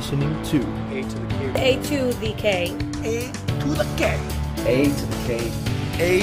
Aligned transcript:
listening 0.00 0.42
to 0.42 0.56
A 0.94 1.02
to 1.02 1.18
the 1.18 1.28
K. 1.28 1.74
A 1.76 1.82
to 1.82 2.12
the 2.20 2.32
K. 2.32 2.74
A 3.04 3.30
to 3.60 3.70
the 3.76 3.84
K. 3.98 4.18
A 4.64 4.88
to 4.88 5.04
the 5.04 5.18
K. 5.26 5.52
A 5.98 6.20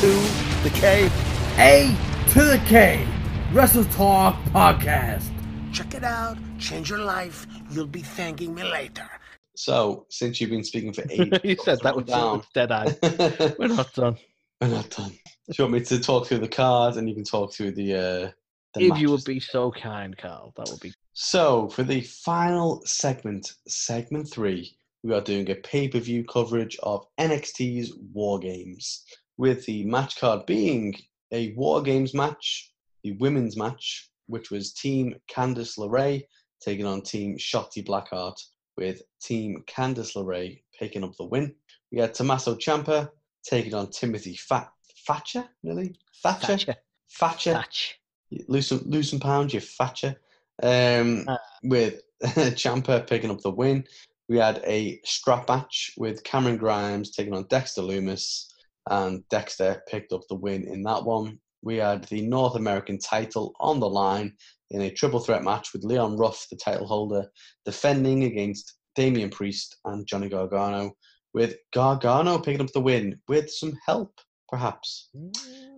to 0.00 0.64
the 0.64 0.70
K. 0.70 1.10
A 1.56 1.96
to 2.30 2.42
the 2.42 2.60
K 2.66 3.06
Wrestle 3.52 3.84
Talk 3.84 4.34
Podcast. 4.46 5.30
Check 5.72 5.94
it 5.94 6.02
out. 6.02 6.36
Change 6.58 6.90
your 6.90 6.98
life. 6.98 7.46
You'll 7.70 7.86
be 7.86 8.02
thanking 8.02 8.56
me 8.56 8.64
later. 8.64 9.08
So, 9.54 10.04
since 10.10 10.40
you've 10.40 10.50
been 10.50 10.64
speaking 10.64 10.92
for 10.92 11.04
eight, 11.10 11.44
you 11.44 11.54
said 11.62 11.78
that 11.82 11.94
was 11.94 12.06
down. 12.06 12.42
dead 12.54 12.72
eye. 12.72 12.92
We're 13.56 13.68
not 13.68 13.94
done. 13.94 14.16
We're 14.60 14.66
not 14.66 14.90
done. 14.90 15.10
Do 15.10 15.54
you 15.58 15.64
want 15.66 15.74
me 15.74 15.80
to 15.84 16.00
talk 16.00 16.26
through 16.26 16.38
the 16.38 16.48
cards 16.48 16.96
and 16.96 17.08
you 17.08 17.14
can 17.14 17.22
talk 17.22 17.52
through 17.52 17.70
the 17.70 17.94
uh 17.94 18.30
the 18.74 18.86
If 18.88 18.98
you 18.98 19.12
would 19.12 19.24
be 19.24 19.38
so 19.38 19.70
kind, 19.70 20.18
Carl, 20.18 20.52
that 20.56 20.68
would 20.68 20.80
be. 20.80 20.92
So, 21.14 21.68
for 21.68 21.82
the 21.82 22.00
final 22.00 22.82
segment, 22.86 23.52
segment 23.68 24.30
three, 24.30 24.74
we 25.02 25.12
are 25.12 25.20
doing 25.20 25.50
a 25.50 25.56
pay 25.56 25.88
per 25.88 25.98
view 25.98 26.24
coverage 26.24 26.78
of 26.82 27.06
NXT's 27.20 27.94
War 28.14 28.38
Games, 28.38 29.04
with 29.36 29.66
the 29.66 29.84
match 29.84 30.18
card 30.18 30.46
being 30.46 30.94
a 31.30 31.52
War 31.52 31.82
Games 31.82 32.14
match, 32.14 32.72
the 33.02 33.12
women's 33.12 33.58
match, 33.58 34.10
which 34.26 34.50
was 34.50 34.72
Team 34.72 35.14
Candice 35.30 35.78
LeRae 35.78 36.22
taking 36.62 36.86
on 36.86 37.02
Team 37.02 37.36
Shotzi 37.36 37.86
Blackheart, 37.86 38.40
with 38.78 39.02
Team 39.20 39.64
Candice 39.66 40.16
LeRae 40.16 40.62
picking 40.78 41.04
up 41.04 41.14
the 41.16 41.24
win. 41.24 41.54
We 41.90 41.98
had 41.98 42.14
Tommaso 42.14 42.54
Ciampa 42.54 43.10
taking 43.44 43.74
on 43.74 43.90
Timothy 43.90 44.36
Fat- 44.36 44.72
Thatcher, 45.06 45.46
really? 45.62 45.94
Thatcher? 46.22 46.46
Thatcher. 46.46 46.76
Thatcher 47.10 47.52
Thatch. 47.52 48.00
lose 48.48 48.68
some 48.68 48.82
lose 48.86 49.10
some 49.10 49.20
pounds, 49.20 49.52
you 49.52 49.60
fatcher. 49.60 50.16
Um, 50.62 51.24
Ah. 51.28 51.38
with 51.64 52.02
Ciampa 52.22 53.06
picking 53.06 53.30
up 53.30 53.40
the 53.40 53.50
win. 53.50 53.84
We 54.28 54.38
had 54.38 54.62
a 54.64 55.00
strap 55.04 55.48
match 55.48 55.92
with 55.96 56.22
Cameron 56.24 56.56
Grimes 56.56 57.10
taking 57.10 57.34
on 57.34 57.46
Dexter 57.48 57.82
Lumis, 57.82 58.46
and 58.88 59.26
Dexter 59.28 59.82
picked 59.88 60.12
up 60.12 60.22
the 60.28 60.36
win 60.36 60.66
in 60.68 60.82
that 60.84 61.04
one. 61.04 61.38
We 61.62 61.76
had 61.76 62.04
the 62.04 62.22
North 62.22 62.56
American 62.56 62.98
title 62.98 63.54
on 63.60 63.80
the 63.80 63.88
line 63.88 64.34
in 64.70 64.82
a 64.82 64.90
triple 64.90 65.20
threat 65.20 65.42
match 65.44 65.72
with 65.72 65.84
Leon 65.84 66.16
Ruff, 66.16 66.46
the 66.50 66.56
title 66.56 66.86
holder, 66.86 67.26
defending 67.64 68.24
against 68.24 68.74
Damian 68.94 69.30
Priest 69.30 69.76
and 69.84 70.06
Johnny 70.06 70.28
Gargano, 70.28 70.92
with 71.34 71.56
Gargano 71.72 72.38
picking 72.38 72.60
up 72.62 72.72
the 72.72 72.80
win 72.80 73.20
with 73.28 73.50
some 73.50 73.76
help, 73.86 74.12
perhaps. 74.48 75.10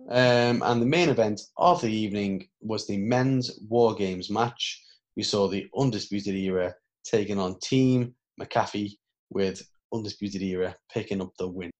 Um, 0.09 0.61
and 0.63 0.81
the 0.81 0.85
main 0.85 1.09
event 1.09 1.41
of 1.57 1.81
the 1.81 1.91
evening 1.91 2.47
was 2.61 2.85
the 2.85 2.97
men's 2.97 3.59
War 3.69 3.95
Games 3.95 4.29
match. 4.29 4.83
We 5.15 5.23
saw 5.23 5.47
the 5.47 5.67
Undisputed 5.77 6.35
Era 6.35 6.75
taking 7.03 7.39
on 7.39 7.59
Team 7.59 8.13
McAfee 8.39 8.97
with 9.29 9.67
Undisputed 9.93 10.41
Era 10.41 10.75
picking 10.91 11.21
up 11.21 11.31
the 11.37 11.47
win. 11.47 11.71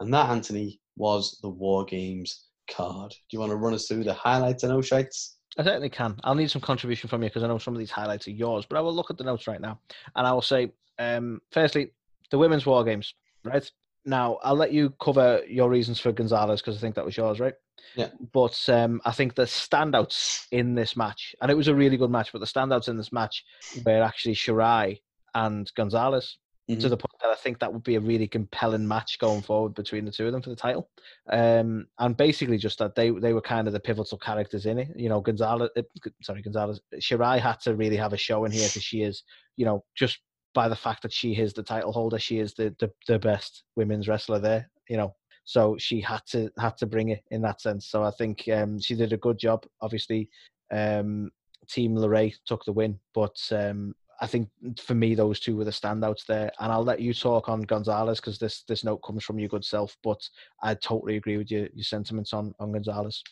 And 0.00 0.12
that, 0.14 0.30
Anthony, 0.30 0.80
was 0.96 1.38
the 1.42 1.48
War 1.48 1.84
Games 1.84 2.46
card. 2.70 3.10
Do 3.10 3.16
you 3.32 3.40
want 3.40 3.50
to 3.50 3.56
run 3.56 3.74
us 3.74 3.88
through 3.88 4.04
the 4.04 4.14
highlights 4.14 4.62
and 4.62 4.72
Oshites? 4.72 5.34
I 5.58 5.62
certainly 5.62 5.88
can. 5.88 6.16
I'll 6.24 6.34
need 6.34 6.50
some 6.50 6.62
contribution 6.62 7.08
from 7.08 7.22
you 7.22 7.28
because 7.28 7.44
I 7.44 7.48
know 7.48 7.58
some 7.58 7.74
of 7.74 7.78
these 7.78 7.90
highlights 7.90 8.26
are 8.26 8.32
yours, 8.32 8.66
but 8.68 8.76
I 8.76 8.80
will 8.80 8.94
look 8.94 9.10
at 9.10 9.18
the 9.18 9.24
notes 9.24 9.46
right 9.46 9.60
now 9.60 9.78
and 10.16 10.26
I 10.26 10.32
will 10.32 10.42
say, 10.42 10.72
um, 10.98 11.40
firstly, 11.52 11.92
the 12.30 12.38
women's 12.38 12.66
war 12.66 12.82
games, 12.84 13.14
right? 13.44 13.68
Now, 14.04 14.38
I'll 14.42 14.56
let 14.56 14.72
you 14.72 14.90
cover 15.00 15.42
your 15.48 15.70
reasons 15.70 16.00
for 16.00 16.12
Gonzalez 16.12 16.60
because 16.60 16.76
I 16.76 16.80
think 16.80 16.94
that 16.96 17.04
was 17.04 17.16
yours, 17.16 17.40
right? 17.40 17.54
Yeah. 17.96 18.08
But 18.32 18.60
um, 18.68 19.00
I 19.04 19.12
think 19.12 19.34
the 19.34 19.42
standouts 19.42 20.46
in 20.50 20.74
this 20.74 20.96
match, 20.96 21.34
and 21.40 21.50
it 21.50 21.56
was 21.56 21.68
a 21.68 21.74
really 21.74 21.96
good 21.96 22.10
match, 22.10 22.32
but 22.32 22.40
the 22.40 22.46
standouts 22.46 22.88
in 22.88 22.96
this 22.96 23.12
match 23.12 23.44
were 23.84 24.02
actually 24.02 24.34
Shirai 24.34 25.00
and 25.34 25.70
Gonzalez 25.74 26.38
to 26.68 26.76
Mhm. 26.76 26.88
the 26.88 26.96
point 26.96 27.20
that 27.20 27.28
I 27.30 27.34
think 27.34 27.58
that 27.58 27.72
would 27.74 27.82
be 27.82 27.96
a 27.96 28.00
really 28.00 28.26
compelling 28.26 28.88
match 28.88 29.18
going 29.18 29.42
forward 29.42 29.74
between 29.74 30.06
the 30.06 30.10
two 30.10 30.26
of 30.26 30.32
them 30.32 30.40
for 30.40 30.48
the 30.48 30.56
title. 30.56 30.88
Um, 31.30 31.86
and 31.98 32.16
basically 32.16 32.56
just 32.56 32.78
that 32.78 32.94
they 32.94 33.10
they 33.10 33.34
were 33.34 33.42
kind 33.42 33.66
of 33.66 33.74
the 33.74 33.80
pivotal 33.80 34.16
characters 34.16 34.64
in 34.64 34.78
it. 34.78 34.88
You 34.96 35.10
know, 35.10 35.20
Gonzalez, 35.20 35.68
uh, 35.76 35.82
sorry, 36.22 36.40
Gonzalez, 36.40 36.80
Shirai 36.96 37.38
had 37.38 37.60
to 37.60 37.74
really 37.76 37.96
have 37.96 38.14
a 38.14 38.16
show 38.16 38.46
in 38.46 38.52
here 38.52 38.66
because 38.66 38.82
she 38.82 39.02
is, 39.02 39.24
you 39.56 39.66
know, 39.66 39.84
just 39.94 40.20
by 40.54 40.68
the 40.68 40.76
fact 40.76 41.02
that 41.02 41.12
she 41.12 41.34
is 41.36 41.52
the 41.52 41.62
title 41.62 41.92
holder, 41.92 42.18
she 42.18 42.38
is 42.38 42.54
the 42.54 42.74
the, 42.78 42.90
the 43.08 43.18
best 43.18 43.64
women's 43.76 44.08
wrestler 44.08 44.38
there. 44.38 44.70
You 44.88 44.96
know, 44.96 45.14
so 45.44 45.76
she 45.78 46.00
had 46.00 46.22
to 46.26 46.50
had 46.58 46.76
to 46.78 46.86
bring 46.86 47.10
it 47.10 47.22
in 47.30 47.42
that 47.42 47.60
sense. 47.60 47.86
So 47.86 48.02
I 48.02 48.10
think 48.10 48.48
um, 48.52 48.80
she 48.80 48.94
did 48.94 49.12
a 49.12 49.18
good 49.18 49.38
job. 49.38 49.66
Obviously, 49.80 50.30
um, 50.72 51.30
Team 51.68 51.94
LeRae 51.94 52.34
took 52.46 52.64
the 52.64 52.72
win, 52.72 52.98
but 53.14 53.36
um, 53.52 53.94
I 54.20 54.26
think 54.26 54.48
for 54.80 54.94
me 54.94 55.14
those 55.14 55.40
two 55.40 55.56
were 55.56 55.64
the 55.64 55.70
standouts 55.70 56.26
there. 56.26 56.50
And 56.60 56.72
I'll 56.72 56.84
let 56.84 57.00
you 57.00 57.12
talk 57.12 57.48
on 57.48 57.62
Gonzalez 57.62 58.20
because 58.20 58.38
this 58.38 58.62
this 58.62 58.84
note 58.84 58.98
comes 58.98 59.24
from 59.24 59.38
your 59.38 59.48
good 59.48 59.64
self. 59.64 59.96
But 60.02 60.26
I 60.62 60.74
totally 60.74 61.16
agree 61.16 61.36
with 61.36 61.50
your 61.50 61.68
your 61.74 61.84
sentiments 61.84 62.32
on 62.32 62.54
on 62.58 62.72
Gonzalez. 62.72 63.22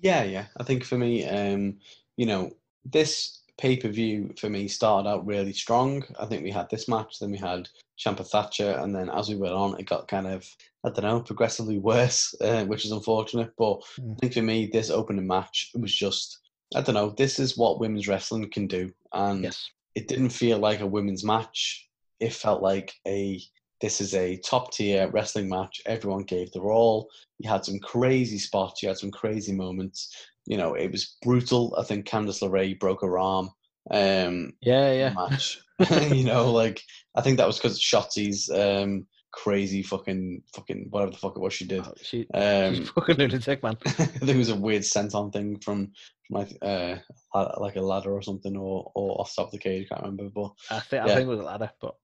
Yeah, 0.00 0.24
yeah. 0.24 0.46
I 0.56 0.64
think 0.64 0.84
for 0.84 0.98
me, 0.98 1.24
um, 1.26 1.78
you 2.16 2.26
know, 2.26 2.52
this 2.84 3.41
pay 3.62 3.76
per 3.76 3.88
view 3.88 4.34
for 4.36 4.50
me 4.50 4.66
started 4.66 5.08
out 5.08 5.24
really 5.24 5.52
strong. 5.52 6.02
I 6.18 6.26
think 6.26 6.42
we 6.42 6.50
had 6.50 6.68
this 6.68 6.88
match, 6.88 7.20
then 7.20 7.30
we 7.30 7.38
had 7.38 7.68
Ciampa 7.96 8.26
Thatcher, 8.26 8.72
and 8.80 8.92
then 8.92 9.08
as 9.08 9.28
we 9.28 9.36
went 9.36 9.54
on, 9.54 9.78
it 9.78 9.86
got 9.86 10.08
kind 10.08 10.26
of, 10.26 10.44
I 10.84 10.90
don't 10.90 11.04
know, 11.04 11.20
progressively 11.20 11.78
worse, 11.78 12.34
uh, 12.40 12.64
which 12.64 12.84
is 12.84 12.90
unfortunate. 12.90 13.52
But 13.56 13.82
Mm. 14.00 14.14
I 14.14 14.16
think 14.20 14.32
for 14.34 14.42
me, 14.42 14.66
this 14.66 14.90
opening 14.90 15.28
match 15.28 15.70
was 15.74 15.94
just, 15.94 16.40
I 16.74 16.80
don't 16.80 16.96
know, 16.96 17.10
this 17.10 17.38
is 17.38 17.56
what 17.56 17.78
women's 17.78 18.08
wrestling 18.08 18.50
can 18.50 18.66
do. 18.66 18.92
And 19.12 19.44
Yes. 19.44 19.70
it 19.94 20.08
didn't 20.08 20.30
feel 20.30 20.58
like 20.58 20.80
a 20.80 20.86
women's 20.86 21.22
match. 21.22 21.88
It 22.18 22.32
felt 22.32 22.62
like 22.62 22.92
a 23.06 23.40
this 23.80 24.00
is 24.00 24.14
a 24.14 24.36
top 24.38 24.72
tier 24.72 25.10
wrestling 25.10 25.48
match. 25.48 25.82
Everyone 25.86 26.22
gave 26.22 26.52
their 26.52 26.70
all. 26.70 27.08
You 27.40 27.50
had 27.50 27.64
some 27.64 27.80
crazy 27.80 28.38
spots. 28.38 28.80
You 28.80 28.88
had 28.88 28.98
some 28.98 29.10
crazy 29.10 29.52
moments. 29.52 30.14
You 30.46 30.56
know, 30.56 30.74
it 30.74 30.90
was 30.90 31.16
brutal. 31.22 31.74
I 31.78 31.84
think 31.84 32.06
Candice 32.06 32.42
LeRae 32.42 32.78
broke 32.78 33.02
her 33.02 33.18
arm. 33.18 33.50
Um, 33.90 34.52
Yeah, 34.60 34.92
yeah. 34.92 35.12
match. 35.14 35.60
you 36.12 36.24
know, 36.24 36.50
like 36.52 36.82
I 37.16 37.20
think 37.22 37.38
that 37.38 37.46
was 37.46 37.58
because 37.58 37.80
Shotzi's 37.80 38.50
um 38.50 39.06
crazy 39.32 39.82
fucking 39.82 40.42
fucking 40.54 40.86
whatever 40.90 41.10
the 41.10 41.16
fuck 41.16 41.36
it 41.36 41.40
was 41.40 41.54
she 41.54 41.64
did. 41.66 41.84
Oh, 41.86 41.94
she, 42.02 42.18
she's 42.18 42.26
Um, 42.34 42.84
fucking 42.84 43.16
lunatic, 43.16 43.62
man. 43.62 43.78
there 44.20 44.36
was 44.36 44.50
a 44.50 44.56
weird 44.56 44.82
senton 44.82 45.32
thing 45.32 45.58
from, 45.58 45.92
like 46.30 46.56
uh 46.62 46.96
like 47.34 47.76
a 47.76 47.80
ladder 47.80 48.12
or 48.12 48.22
something 48.22 48.56
or 48.56 48.90
or 48.94 49.20
off 49.20 49.34
top 49.34 49.46
of 49.46 49.52
the 49.52 49.58
cage. 49.58 49.88
I 49.90 49.94
Can't 49.94 50.02
remember, 50.02 50.30
but 50.34 50.52
I 50.70 50.80
think 50.80 51.02
I 51.04 51.08
think 51.08 51.20
it 51.22 51.26
was 51.26 51.40
a 51.40 51.44
ladder, 51.44 51.70
but 51.80 51.96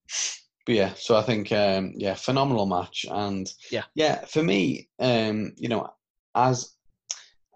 but 0.67 0.75
yeah. 0.75 0.95
So 0.95 1.17
I 1.17 1.23
think 1.23 1.53
um 1.53 1.93
yeah, 1.97 2.15
phenomenal 2.15 2.67
match 2.67 3.07
and 3.11 3.47
Yeah. 3.71 3.85
yeah 3.95 4.25
for 4.25 4.43
me 4.43 4.89
um 4.99 5.53
you 5.57 5.69
know 5.69 5.89
as 6.35 6.75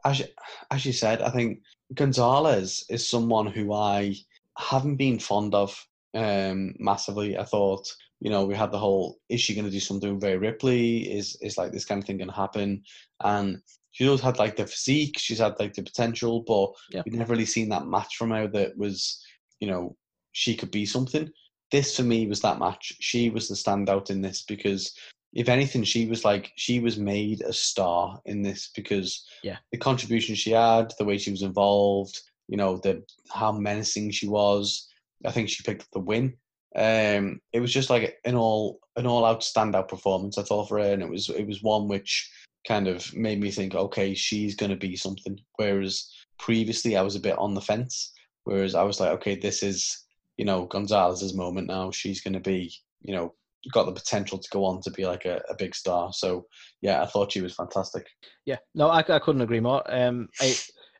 as 0.04 0.18
you, 0.20 0.26
as 0.70 0.84
you 0.86 0.92
said, 0.92 1.22
I 1.22 1.30
think 1.30 1.60
Gonzalez 1.94 2.84
is 2.88 3.08
someone 3.08 3.46
who 3.46 3.72
I 3.72 4.14
haven't 4.58 4.96
been 4.96 5.18
fond 5.18 5.54
of 5.54 5.76
um 6.14 6.74
massively. 6.78 7.38
I 7.38 7.44
thought 7.44 7.88
you 8.20 8.30
know 8.30 8.44
we 8.44 8.54
had 8.54 8.70
the 8.70 8.78
whole 8.78 9.18
is 9.28 9.40
she 9.40 9.54
going 9.54 9.64
to 9.64 9.70
do 9.70 9.80
something 9.80 10.14
with 10.14 10.24
Rhea 10.24 10.38
Ripley? 10.38 11.10
Is 11.10 11.36
is 11.40 11.56
like 11.58 11.72
this 11.72 11.84
kind 11.84 12.00
of 12.02 12.06
thing 12.06 12.18
going 12.18 12.28
to 12.28 12.34
happen? 12.34 12.82
And 13.20 13.62
she 13.92 14.06
always 14.06 14.20
had 14.22 14.38
like 14.38 14.56
the 14.56 14.66
physique, 14.66 15.18
she's 15.18 15.38
had 15.38 15.58
like 15.58 15.74
the 15.74 15.82
potential, 15.82 16.42
but 16.46 16.70
Yeah. 16.90 17.02
we've 17.04 17.14
never 17.14 17.32
really 17.32 17.46
seen 17.46 17.68
that 17.70 17.86
match 17.86 18.16
from 18.16 18.30
her 18.30 18.48
that 18.48 18.76
was 18.76 19.22
you 19.60 19.68
know 19.68 19.96
she 20.32 20.56
could 20.56 20.70
be 20.70 20.86
something. 20.86 21.30
This 21.70 21.96
for 21.96 22.02
me 22.02 22.26
was 22.26 22.40
that 22.40 22.58
match. 22.58 22.92
She 23.00 23.30
was 23.30 23.48
the 23.48 23.54
standout 23.54 24.10
in 24.10 24.20
this 24.20 24.42
because 24.42 24.94
if 25.32 25.48
anything, 25.48 25.82
she 25.84 26.06
was 26.06 26.24
like 26.24 26.52
she 26.56 26.80
was 26.80 26.98
made 26.98 27.40
a 27.40 27.52
star 27.52 28.20
in 28.26 28.42
this 28.42 28.70
because 28.74 29.26
Yeah. 29.42 29.56
the 29.70 29.78
contribution 29.78 30.34
she 30.34 30.50
had, 30.50 30.92
the 30.98 31.04
way 31.04 31.18
she 31.18 31.30
was 31.30 31.42
involved, 31.42 32.20
you 32.48 32.56
know, 32.56 32.76
the 32.76 33.02
how 33.30 33.52
menacing 33.52 34.10
she 34.10 34.28
was. 34.28 34.88
I 35.24 35.30
think 35.30 35.48
she 35.48 35.62
picked 35.62 35.82
up 35.82 35.88
the 35.92 36.00
win. 36.00 36.34
Um, 36.74 37.40
it 37.52 37.60
was 37.60 37.72
just 37.72 37.90
like 37.90 38.18
an 38.24 38.34
all 38.34 38.80
an 38.96 39.06
all 39.06 39.24
out 39.24 39.40
standout 39.40 39.88
performance. 39.88 40.36
I 40.38 40.42
thought 40.42 40.68
for 40.68 40.78
her, 40.78 40.92
and 40.92 41.02
it 41.02 41.08
was 41.08 41.28
it 41.30 41.46
was 41.46 41.62
one 41.62 41.88
which 41.88 42.30
kind 42.66 42.86
of 42.88 43.12
made 43.14 43.40
me 43.40 43.50
think, 43.50 43.74
okay, 43.74 44.14
she's 44.14 44.54
going 44.54 44.70
to 44.70 44.76
be 44.76 44.96
something. 44.96 45.38
Whereas 45.56 46.10
previously, 46.38 46.96
I 46.96 47.02
was 47.02 47.16
a 47.16 47.20
bit 47.20 47.38
on 47.38 47.54
the 47.54 47.60
fence. 47.60 48.12
Whereas 48.44 48.74
I 48.74 48.82
was 48.82 49.00
like, 49.00 49.10
okay, 49.10 49.36
this 49.36 49.62
is 49.62 50.04
you 50.36 50.44
know 50.44 50.66
Gonzalez's 50.66 51.34
moment 51.34 51.68
now. 51.68 51.90
She's 51.90 52.20
going 52.20 52.34
to 52.34 52.40
be 52.40 52.72
you 53.02 53.14
know 53.14 53.34
got 53.72 53.86
the 53.86 53.92
potential 53.92 54.38
to 54.38 54.48
go 54.50 54.64
on 54.64 54.80
to 54.82 54.90
be 54.90 55.06
like 55.06 55.24
a, 55.24 55.40
a 55.48 55.54
big 55.54 55.74
star. 55.74 56.12
So 56.12 56.46
yeah, 56.80 57.02
I 57.02 57.06
thought 57.06 57.32
she 57.32 57.40
was 57.40 57.54
fantastic. 57.54 58.06
Yeah, 58.44 58.56
no, 58.74 58.88
I, 58.88 58.98
I 59.00 59.18
couldn't 59.18 59.42
agree 59.42 59.60
more. 59.60 59.82
Um, 59.86 60.28
I, 60.40 60.54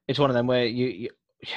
it's 0.08 0.18
one 0.18 0.30
of 0.30 0.34
them 0.34 0.46
where 0.46 0.64
you, 0.64 0.86
you 0.86 1.10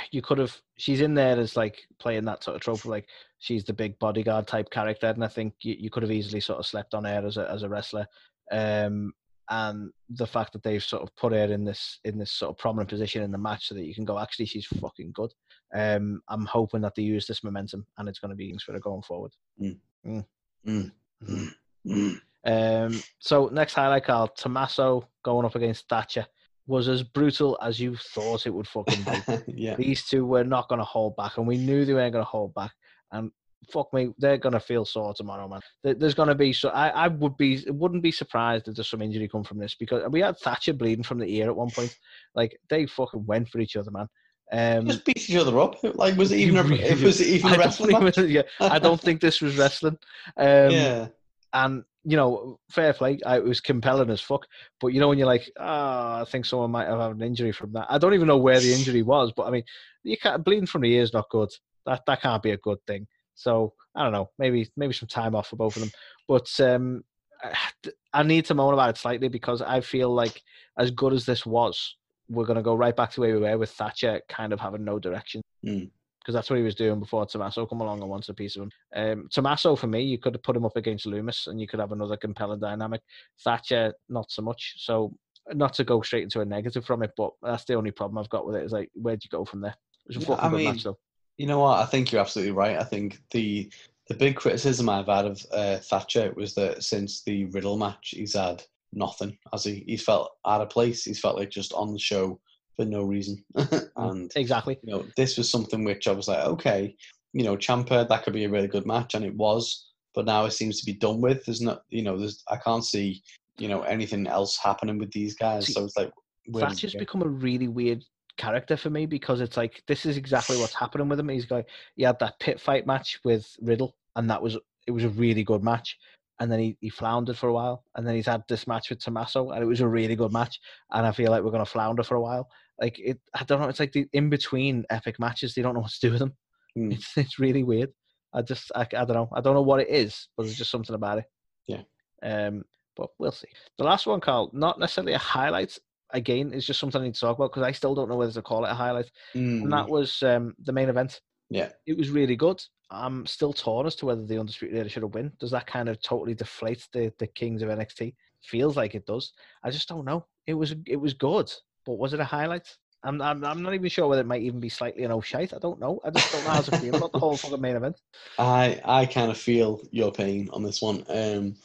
you 0.09 0.21
could 0.21 0.39
have 0.39 0.55
she's 0.77 1.01
in 1.01 1.13
there 1.13 1.39
as 1.39 1.55
like 1.55 1.77
playing 1.99 2.25
that 2.25 2.43
sort 2.43 2.55
of 2.55 2.61
trope, 2.61 2.79
of 2.79 2.85
like 2.87 3.07
she's 3.37 3.63
the 3.63 3.73
big 3.73 3.99
bodyguard 3.99 4.47
type 4.47 4.69
character, 4.71 5.07
and 5.07 5.23
I 5.23 5.27
think 5.27 5.53
you, 5.61 5.75
you 5.77 5.89
could 5.89 6.03
have 6.03 6.11
easily 6.11 6.39
sort 6.39 6.59
of 6.59 6.65
slept 6.65 6.93
on 6.95 7.05
her 7.05 7.23
as 7.25 7.37
a 7.37 7.49
as 7.49 7.63
a 7.63 7.69
wrestler. 7.69 8.07
Um, 8.51 9.13
and 9.49 9.91
the 10.09 10.25
fact 10.25 10.53
that 10.53 10.63
they've 10.63 10.83
sort 10.83 11.03
of 11.03 11.15
put 11.15 11.31
her 11.31 11.45
in 11.45 11.63
this 11.63 11.99
in 12.03 12.17
this 12.17 12.31
sort 12.31 12.49
of 12.49 12.57
prominent 12.57 12.89
position 12.89 13.21
in 13.21 13.31
the 13.31 13.37
match 13.37 13.67
so 13.67 13.75
that 13.75 13.85
you 13.85 13.93
can 13.93 14.05
go 14.05 14.17
actually 14.17 14.45
she's 14.45 14.65
fucking 14.65 15.11
good 15.13 15.31
um 15.75 16.21
i'm 16.29 16.45
hoping 16.45 16.81
that 16.81 16.95
they 16.95 17.03
use 17.03 17.27
this 17.27 17.43
momentum 17.43 17.85
and 17.97 18.09
it's 18.09 18.17
going 18.19 18.29
to 18.29 18.35
be 18.35 18.49
things 18.49 18.63
for 18.63 18.73
her 18.73 18.79
going 18.79 19.03
forward 19.03 19.31
Mm. 19.61 19.77
Mm. 20.05 20.25
Mm. 20.67 20.91
Mm. 21.23 21.51
Mm. 21.87 22.21
um 22.45 23.03
so 23.19 23.47
next 23.51 23.73
highlight 23.73 24.05
carl 24.05 24.27
tommaso 24.27 25.07
going 25.23 25.45
up 25.45 25.55
against 25.55 25.87
thatcher 25.87 26.25
was 26.67 26.87
as 26.87 27.03
brutal 27.03 27.57
as 27.61 27.79
you 27.79 27.95
thought 27.95 28.47
it 28.47 28.53
would 28.53 28.67
fucking 28.67 29.03
be 29.03 29.53
yeah. 29.55 29.75
these 29.75 30.03
two 30.05 30.25
were 30.25 30.43
not 30.43 30.67
going 30.67 30.79
to 30.79 30.85
hold 30.85 31.15
back 31.15 31.37
and 31.37 31.47
we 31.47 31.57
knew 31.57 31.85
they 31.85 31.93
weren't 31.93 32.13
going 32.13 32.25
to 32.25 32.29
hold 32.29 32.53
back 32.53 32.71
and 33.11 33.31
fuck 33.71 33.91
me 33.93 34.13
they're 34.17 34.37
going 34.37 34.53
to 34.53 34.59
feel 34.59 34.85
sore 34.85 35.13
tomorrow 35.13 35.47
man 35.47 35.61
there's 35.83 36.13
going 36.13 36.29
to 36.29 36.35
be 36.35 36.53
so 36.53 36.69
I, 36.69 36.89
I 36.89 37.07
would 37.07 37.37
be 37.37 37.63
wouldn't 37.67 38.03
be 38.03 38.11
surprised 38.11 38.67
if 38.67 38.75
there's 38.75 38.89
some 38.89 39.01
injury 39.01 39.27
come 39.27 39.43
from 39.43 39.59
this 39.59 39.75
because 39.75 40.03
we 40.09 40.21
had 40.21 40.37
thatcher 40.37 40.73
bleeding 40.73 41.03
from 41.03 41.19
the 41.19 41.27
ear 41.27 41.47
at 41.49 41.55
one 41.55 41.71
point 41.71 41.95
like 42.35 42.59
they 42.69 42.85
fucking 42.85 43.25
went 43.25 43.49
for 43.49 43.59
each 43.59 43.75
other 43.75 43.91
man 43.91 44.07
um 44.51 44.87
Just 44.87 45.05
beat 45.05 45.29
each 45.29 45.35
other 45.35 45.59
up. 45.59 45.75
Like, 45.95 46.15
was 46.17 46.31
it 46.31 46.37
even 46.39 46.57
a, 46.71 46.75
it 46.75 47.01
was 47.03 47.19
it 47.21 47.27
even 47.27 47.53
I 47.53 47.57
wrestling 47.57 47.95
even- 47.95 48.29
yeah, 48.29 48.43
I 48.59 48.79
don't 48.79 48.99
think 49.01 49.21
this 49.21 49.41
was 49.41 49.57
wrestling. 49.57 49.97
Um, 50.37 50.71
yeah. 50.71 51.07
and 51.53 51.83
you 52.07 52.15
know, 52.17 52.59
fair 52.69 52.93
play. 52.93 53.17
I, 53.25 53.37
it 53.37 53.43
was 53.43 53.59
compelling 53.59 54.11
as 54.11 54.21
fuck. 54.21 54.45
But 54.79 54.87
you 54.89 54.99
know, 54.99 55.07
when 55.09 55.17
you're 55.17 55.25
like, 55.25 55.49
ah, 55.59 56.21
I 56.21 56.25
think 56.25 56.45
someone 56.45 56.69
might 56.69 56.87
have 56.87 56.99
had 56.99 57.11
an 57.11 57.23
injury 57.23 57.51
from 57.51 57.73
that. 57.73 57.87
I 57.89 57.97
don't 57.97 58.13
even 58.13 58.27
know 58.27 58.37
where 58.37 58.59
the 58.59 58.73
injury 58.73 59.01
was, 59.01 59.31
but 59.35 59.47
I 59.47 59.49
mean, 59.51 59.63
you 60.03 60.15
can't 60.17 60.43
bleeding 60.45 60.67
from 60.67 60.81
the 60.83 60.93
ear 60.93 61.01
is 61.01 61.13
not 61.13 61.29
good. 61.31 61.49
That 61.87 62.03
that 62.05 62.21
can't 62.21 62.43
be 62.43 62.51
a 62.51 62.57
good 62.57 62.77
thing. 62.85 63.07
So 63.33 63.73
I 63.95 64.03
don't 64.03 64.11
know. 64.13 64.29
Maybe 64.37 64.69
maybe 64.77 64.93
some 64.93 65.07
time 65.07 65.33
off 65.35 65.47
for 65.47 65.55
both 65.55 65.75
of 65.77 65.81
them. 65.81 65.91
But 66.27 66.47
um, 66.59 67.03
I- 67.43 67.91
I 68.13 68.23
need 68.23 68.45
to 68.45 68.53
moan 68.53 68.73
about 68.73 68.91
it 68.91 68.97
slightly 68.97 69.27
because 69.27 69.61
I 69.61 69.81
feel 69.81 70.09
like 70.13 70.41
as 70.79 70.91
good 70.91 71.11
as 71.13 71.25
this 71.25 71.45
was, 71.45 71.95
we're 72.29 72.45
going 72.45 72.57
to 72.57 72.63
go 72.63 72.75
right 72.75 72.95
back 72.95 73.11
to 73.11 73.21
where 73.21 73.33
we 73.33 73.41
were 73.41 73.57
with 73.57 73.71
Thatcher 73.71 74.21
kind 74.29 74.53
of 74.53 74.59
having 74.59 74.83
no 74.83 74.99
direction. 74.99 75.41
Mm. 75.65 75.89
Because 76.19 76.33
that's 76.33 76.49
what 76.49 76.57
he 76.57 76.63
was 76.63 76.73
doing 76.73 76.99
before 76.99 77.25
Tommaso 77.27 77.67
come 77.67 77.81
along 77.81 78.01
and 78.01 78.09
wants 78.09 78.29
a 78.29 78.33
piece 78.33 78.55
of 78.55 78.63
him. 78.63 78.71
Um, 78.95 79.27
Tommaso, 79.31 79.75
for 79.75 79.85
me, 79.85 80.01
you 80.01 80.17
could 80.17 80.33
have 80.33 80.41
put 80.41 80.55
him 80.55 80.65
up 80.65 80.75
against 80.75 81.05
Lumis 81.05 81.45
and 81.45 81.61
you 81.61 81.67
could 81.67 81.79
have 81.79 81.91
another 81.91 82.17
compelling 82.17 82.59
dynamic. 82.59 83.01
Thatcher, 83.43 83.93
not 84.09 84.31
so 84.31 84.41
much. 84.41 84.73
So, 84.77 85.15
not 85.53 85.75
to 85.75 85.83
go 85.83 86.01
straight 86.01 86.23
into 86.23 86.41
a 86.41 86.45
negative 86.45 86.83
from 86.83 87.03
it, 87.03 87.11
but 87.15 87.33
that's 87.43 87.65
the 87.65 87.75
only 87.75 87.91
problem 87.91 88.17
I've 88.17 88.29
got 88.29 88.47
with 88.47 88.55
it 88.55 88.63
is 88.63 88.71
like, 88.71 88.89
where'd 88.95 89.23
you 89.23 89.29
go 89.29 89.45
from 89.45 89.61
there? 89.61 89.75
It 90.09 90.17
was 90.17 90.25
a 90.25 90.31
Yeah, 90.31 90.37
I 90.39 90.49
good 90.49 90.57
mean, 90.57 90.73
match, 90.73 90.83
though. 90.83 90.97
You 91.37 91.45
know 91.45 91.59
what? 91.59 91.79
I 91.79 91.85
think 91.85 92.11
you're 92.11 92.21
absolutely 92.21 92.53
right. 92.53 92.79
I 92.79 92.83
think 92.83 93.19
the 93.29 93.69
the 94.07 94.15
big 94.15 94.35
criticism 94.35 94.89
I've 94.89 95.07
had 95.07 95.25
of 95.25 95.45
uh, 95.51 95.77
Thatcher 95.77 96.31
was 96.35 96.53
that 96.55 96.83
since 96.83 97.21
the 97.23 97.45
Riddle 97.45 97.77
match, 97.77 98.13
he's 98.15 98.35
had 98.35 98.63
nothing. 98.95 99.37
as 99.53 99.63
he? 99.63 99.83
He's 99.87 100.03
felt 100.03 100.31
out 100.45 100.61
of 100.61 100.69
place. 100.69 101.03
He's 101.03 101.19
felt 101.19 101.37
like 101.37 101.49
just 101.49 101.73
on 101.73 101.93
the 101.93 101.99
show 101.99 102.39
for 102.75 102.85
no 102.85 103.03
reason. 103.03 103.43
and 103.97 104.31
Exactly. 104.35 104.79
you 104.83 104.93
know, 104.93 105.05
this 105.15 105.37
was 105.37 105.49
something 105.49 105.83
which 105.83 106.07
I 106.07 106.11
was 106.11 106.27
like, 106.27 106.45
okay, 106.45 106.95
you 107.33 107.43
know, 107.43 107.57
Ciampa, 107.57 108.07
that 108.07 108.23
could 108.23 108.33
be 108.33 108.45
a 108.45 108.49
really 108.49 108.67
good 108.67 108.85
match, 108.85 109.13
and 109.13 109.25
it 109.25 109.35
was. 109.35 109.87
But 110.13 110.25
now 110.25 110.45
it 110.45 110.51
seems 110.51 110.79
to 110.79 110.85
be 110.85 110.97
done 110.97 111.19
with. 111.19 111.45
There's 111.45 111.61
not, 111.61 111.81
you 111.89 112.01
know, 112.01 112.17
there's 112.17 112.43
I 112.49 112.55
can't 112.55 112.85
see, 112.85 113.21
you 113.57 113.67
know, 113.67 113.81
anything 113.81 114.25
else 114.27 114.57
happening 114.57 114.97
with 114.97 115.11
these 115.11 115.35
guys. 115.35 115.67
See, 115.67 115.73
so 115.73 115.83
it's 115.83 115.97
like, 115.97 116.11
where 116.47 116.63
does 116.63 116.71
it 116.71 116.75
Thatcher's 116.75 116.93
go? 116.93 116.99
become 116.99 117.21
a 117.21 117.27
really 117.27 117.67
weird 117.67 118.03
character 118.37 118.77
for 118.77 118.89
me 118.89 119.05
because 119.05 119.41
it's 119.41 119.57
like 119.57 119.83
this 119.87 120.05
is 120.05 120.17
exactly 120.17 120.57
what's 120.57 120.73
happening 120.73 121.09
with 121.09 121.19
him. 121.19 121.29
He's 121.29 121.51
like 121.51 121.67
he 121.95 122.03
had 122.03 122.19
that 122.19 122.39
pit 122.39 122.59
fight 122.59 122.87
match 122.87 123.19
with 123.25 123.45
Riddle, 123.61 123.95
and 124.15 124.29
that 124.29 124.41
was 124.41 124.57
it 124.87 124.91
was 124.91 125.03
a 125.03 125.09
really 125.09 125.43
good 125.43 125.63
match. 125.63 125.97
And 126.39 126.51
then 126.51 126.59
he, 126.59 126.77
he 126.81 126.89
floundered 126.89 127.37
for 127.37 127.47
a 127.47 127.53
while, 127.53 127.83
and 127.95 128.05
then 128.05 128.15
he's 128.15 128.25
had 128.25 128.43
this 128.49 128.67
match 128.67 128.89
with 128.89 128.99
Tommaso, 128.99 129.51
and 129.51 129.63
it 129.63 129.67
was 129.67 129.79
a 129.79 129.87
really 129.87 130.15
good 130.17 130.33
match. 130.33 130.59
And 130.91 131.05
I 131.07 131.11
feel 131.11 131.31
like 131.31 131.43
we're 131.43 131.51
gonna 131.51 131.65
flounder 131.65 132.03
for 132.03 132.15
a 132.15 132.21
while. 132.21 132.49
Like 132.79 132.99
it, 132.99 133.19
I 133.33 133.45
don't 133.45 133.61
know. 133.61 133.69
It's 133.69 133.79
like 133.79 133.93
the 133.93 134.05
in 134.11 134.29
between 134.29 134.85
epic 134.89 135.17
matches, 135.19 135.53
they 135.53 135.61
don't 135.61 135.75
know 135.75 135.79
what 135.79 135.91
to 135.91 135.99
do 136.01 136.11
with 136.11 136.19
them. 136.19 136.33
Hmm. 136.75 136.91
It's 136.91 137.11
it's 137.17 137.39
really 137.39 137.63
weird. 137.63 137.91
I 138.33 138.41
just 138.41 138.71
I, 138.75 138.81
I 138.81 139.05
don't 139.05 139.13
know. 139.13 139.29
I 139.33 139.41
don't 139.41 139.53
know 139.53 139.61
what 139.61 139.79
it 139.79 139.89
is, 139.89 140.27
but 140.35 140.43
there's 140.43 140.57
just 140.57 140.71
something 140.71 140.95
about 140.95 141.19
it. 141.19 141.25
Yeah. 141.67 141.83
Um, 142.21 142.63
but 142.95 143.09
we'll 143.19 143.31
see. 143.31 143.47
The 143.77 143.83
last 143.83 144.05
one, 144.05 144.19
Carl, 144.19 144.49
not 144.53 144.79
necessarily 144.79 145.13
a 145.13 145.17
highlight. 145.17 145.77
Again, 146.11 146.53
is 146.53 146.65
just 146.65 146.79
something 146.79 147.01
I 147.01 147.05
need 147.05 147.15
to 147.15 147.19
talk 147.19 147.37
about 147.37 147.51
because 147.51 147.63
I 147.63 147.71
still 147.71 147.95
don't 147.95 148.09
know 148.09 148.15
whether 148.15 148.31
to 148.31 148.41
call 148.41 148.63
it 148.63 148.71
a 148.71 148.75
highlight. 148.75 149.09
And 149.33 149.65
Mm, 149.65 149.71
that 149.71 149.89
was 149.89 150.21
um, 150.23 150.53
the 150.63 150.71
main 150.71 150.87
event. 150.87 151.19
Yeah. 151.49 151.69
It 151.85 151.97
was 151.97 152.09
really 152.09 152.35
good. 152.35 152.61
I'm 152.91 153.25
still 153.25 153.53
torn 153.53 153.87
as 153.87 153.95
to 153.97 154.05
whether 154.05 154.23
the 154.23 154.39
undisputed 154.39 154.77
era 154.77 154.89
should 154.89 155.03
have 155.03 155.13
win. 155.13 155.31
Does 155.39 155.51
that 155.51 155.67
kind 155.67 155.89
of 155.89 156.01
totally 156.01 156.33
deflate 156.33 156.87
the 156.93 157.11
the 157.17 157.27
kings 157.27 157.61
of 157.61 157.69
NXT? 157.69 158.13
Feels 158.41 158.77
like 158.77 158.95
it 158.95 159.05
does. 159.05 159.33
I 159.63 159.71
just 159.71 159.89
don't 159.89 160.05
know. 160.05 160.25
It 160.45 160.53
was 160.53 160.75
it 160.85 160.97
was 160.97 161.13
good, 161.13 161.51
but 161.85 161.97
was 161.97 162.13
it 162.13 162.19
a 162.19 162.25
highlight? 162.25 162.67
I'm 163.03 163.21
I'm, 163.21 163.43
I'm 163.43 163.61
not 163.61 163.73
even 163.73 163.89
sure 163.89 164.07
whether 164.07 164.21
it 164.21 164.27
might 164.27 164.41
even 164.41 164.59
be 164.59 164.69
slightly 164.69 165.03
an 165.03 165.11
oh 165.11 165.21
shite. 165.21 165.53
I 165.53 165.59
don't 165.59 165.79
know. 165.79 165.99
I 166.03 166.09
just 166.09 166.31
don't 166.31 166.43
know 166.43 166.49
how 166.51 166.61
to 166.61 166.77
feel 166.77 166.95
about 166.95 167.11
the 167.11 167.19
whole 167.19 167.37
fucking 167.37 167.61
main 167.61 167.75
event. 167.75 168.01
I 168.39 168.81
I 168.83 169.05
kind 169.05 169.31
of 169.31 169.37
feel 169.37 169.81
your 169.91 170.11
pain 170.11 170.49
on 170.53 170.63
this 170.63 170.81
one. 170.81 171.05
Um, 171.09 171.55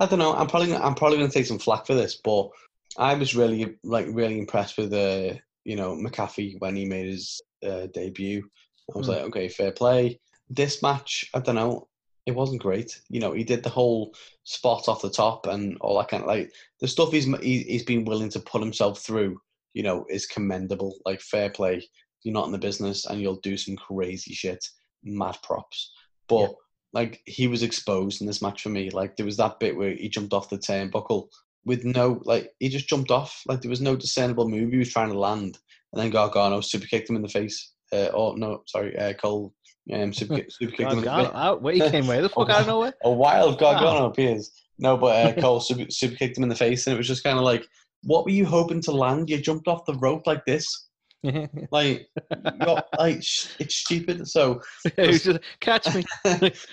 I 0.00 0.06
don't 0.06 0.18
know. 0.18 0.34
I'm 0.34 0.46
probably 0.46 0.74
I'm 0.74 0.94
probably 0.94 1.18
going 1.18 1.30
to 1.30 1.34
take 1.34 1.46
some 1.46 1.58
flack 1.58 1.86
for 1.86 1.94
this, 1.94 2.16
but 2.16 2.50
I 2.98 3.14
was 3.14 3.36
really 3.36 3.76
like 3.82 4.06
really 4.10 4.38
impressed 4.38 4.78
with 4.78 4.92
uh, 4.92 5.34
you 5.64 5.76
know 5.76 5.94
McAfee 5.94 6.60
when 6.60 6.76
he 6.76 6.84
made 6.84 7.06
his 7.06 7.40
uh, 7.66 7.86
debut. 7.92 8.48
I 8.94 8.98
was 8.98 9.08
Mm. 9.08 9.10
like, 9.10 9.22
okay, 9.24 9.48
fair 9.48 9.72
play. 9.72 10.20
This 10.48 10.82
match, 10.82 11.28
I 11.34 11.40
don't 11.40 11.54
know. 11.56 11.88
It 12.26 12.34
wasn't 12.34 12.62
great. 12.62 13.00
You 13.08 13.20
know, 13.20 13.32
he 13.32 13.44
did 13.44 13.62
the 13.62 13.70
whole 13.70 14.14
spot 14.44 14.88
off 14.88 15.02
the 15.02 15.10
top 15.10 15.46
and 15.46 15.76
all 15.80 15.96
that 15.98 16.08
kind 16.08 16.22
of 16.22 16.28
like 16.28 16.52
the 16.80 16.88
stuff 16.88 17.12
he's 17.12 17.24
he, 17.40 17.60
he's 17.62 17.84
been 17.84 18.04
willing 18.04 18.30
to 18.30 18.40
put 18.40 18.60
himself 18.62 19.00
through. 19.00 19.40
You 19.74 19.82
know, 19.82 20.06
is 20.08 20.26
commendable. 20.26 20.98
Like 21.04 21.20
fair 21.20 21.50
play. 21.50 21.86
You're 22.22 22.32
not 22.34 22.46
in 22.46 22.52
the 22.52 22.58
business 22.58 23.06
and 23.06 23.20
you'll 23.20 23.40
do 23.40 23.56
some 23.56 23.76
crazy 23.76 24.34
shit. 24.34 24.64
Mad 25.04 25.36
props. 25.42 25.92
But 26.28 26.40
Yeah. 26.40 26.54
like 26.92 27.22
he 27.26 27.46
was 27.46 27.62
exposed 27.62 28.20
in 28.20 28.26
this 28.26 28.42
match 28.42 28.62
for 28.62 28.70
me. 28.70 28.90
Like 28.90 29.16
there 29.16 29.26
was 29.26 29.36
that 29.36 29.60
bit 29.60 29.76
where 29.76 29.94
he 29.94 30.08
jumped 30.08 30.32
off 30.32 30.48
the 30.50 30.58
turnbuckle 30.58 31.28
with 31.64 31.84
no 31.84 32.20
like 32.24 32.50
he 32.58 32.68
just 32.68 32.88
jumped 32.88 33.10
off. 33.10 33.42
Like 33.46 33.60
there 33.60 33.70
was 33.70 33.80
no 33.80 33.94
discernible 33.96 34.48
move 34.48 34.72
he 34.72 34.78
was 34.78 34.92
trying 34.92 35.10
to 35.10 35.18
land, 35.18 35.58
and 35.92 36.02
then 36.02 36.10
Gargano 36.10 36.60
super 36.60 36.86
kicked 36.86 37.10
him 37.10 37.16
in 37.16 37.22
the 37.22 37.28
face. 37.28 37.72
Uh, 37.92 38.08
oh 38.12 38.34
no, 38.34 38.62
sorry, 38.66 38.96
uh, 38.98 39.12
Cole 39.14 39.54
um, 39.92 40.12
super, 40.12 40.36
kick- 40.36 40.50
super 40.50 40.72
kicked 40.72 40.92
him 40.92 40.98
in 40.98 41.04
the 41.04 41.10
face. 41.10 41.30
out. 41.32 41.62
Where 41.62 41.74
he 41.74 41.80
came 41.90 42.06
way 42.06 42.20
the 42.20 42.28
fuck 42.28 42.50
out 42.50 42.62
of 42.62 42.66
nowhere. 42.66 42.94
A 43.04 43.10
wild 43.10 43.58
Gargano 43.58 44.06
appears. 44.06 44.50
No, 44.78 44.96
but 44.96 45.38
uh, 45.38 45.40
Cole 45.40 45.60
super, 45.60 45.90
super 45.90 46.16
kicked 46.16 46.36
him 46.36 46.42
in 46.42 46.48
the 46.48 46.54
face, 46.56 46.86
and 46.86 46.94
it 46.94 46.98
was 46.98 47.06
just 47.06 47.24
kind 47.24 47.38
of 47.38 47.44
like, 47.44 47.64
what 48.02 48.24
were 48.24 48.30
you 48.30 48.44
hoping 48.44 48.80
to 48.82 48.92
land? 48.92 49.30
You 49.30 49.38
jumped 49.38 49.68
off 49.68 49.86
the 49.86 49.94
rope 49.94 50.26
like 50.26 50.44
this. 50.44 50.66
Like, 51.72 52.06
like 52.96 53.20
sh- 53.20 53.48
it's 53.58 53.74
stupid. 53.74 54.28
So 54.28 54.60
was 54.98 55.24
just, 55.24 55.40
Catch 55.58 55.92
me. 55.92 56.04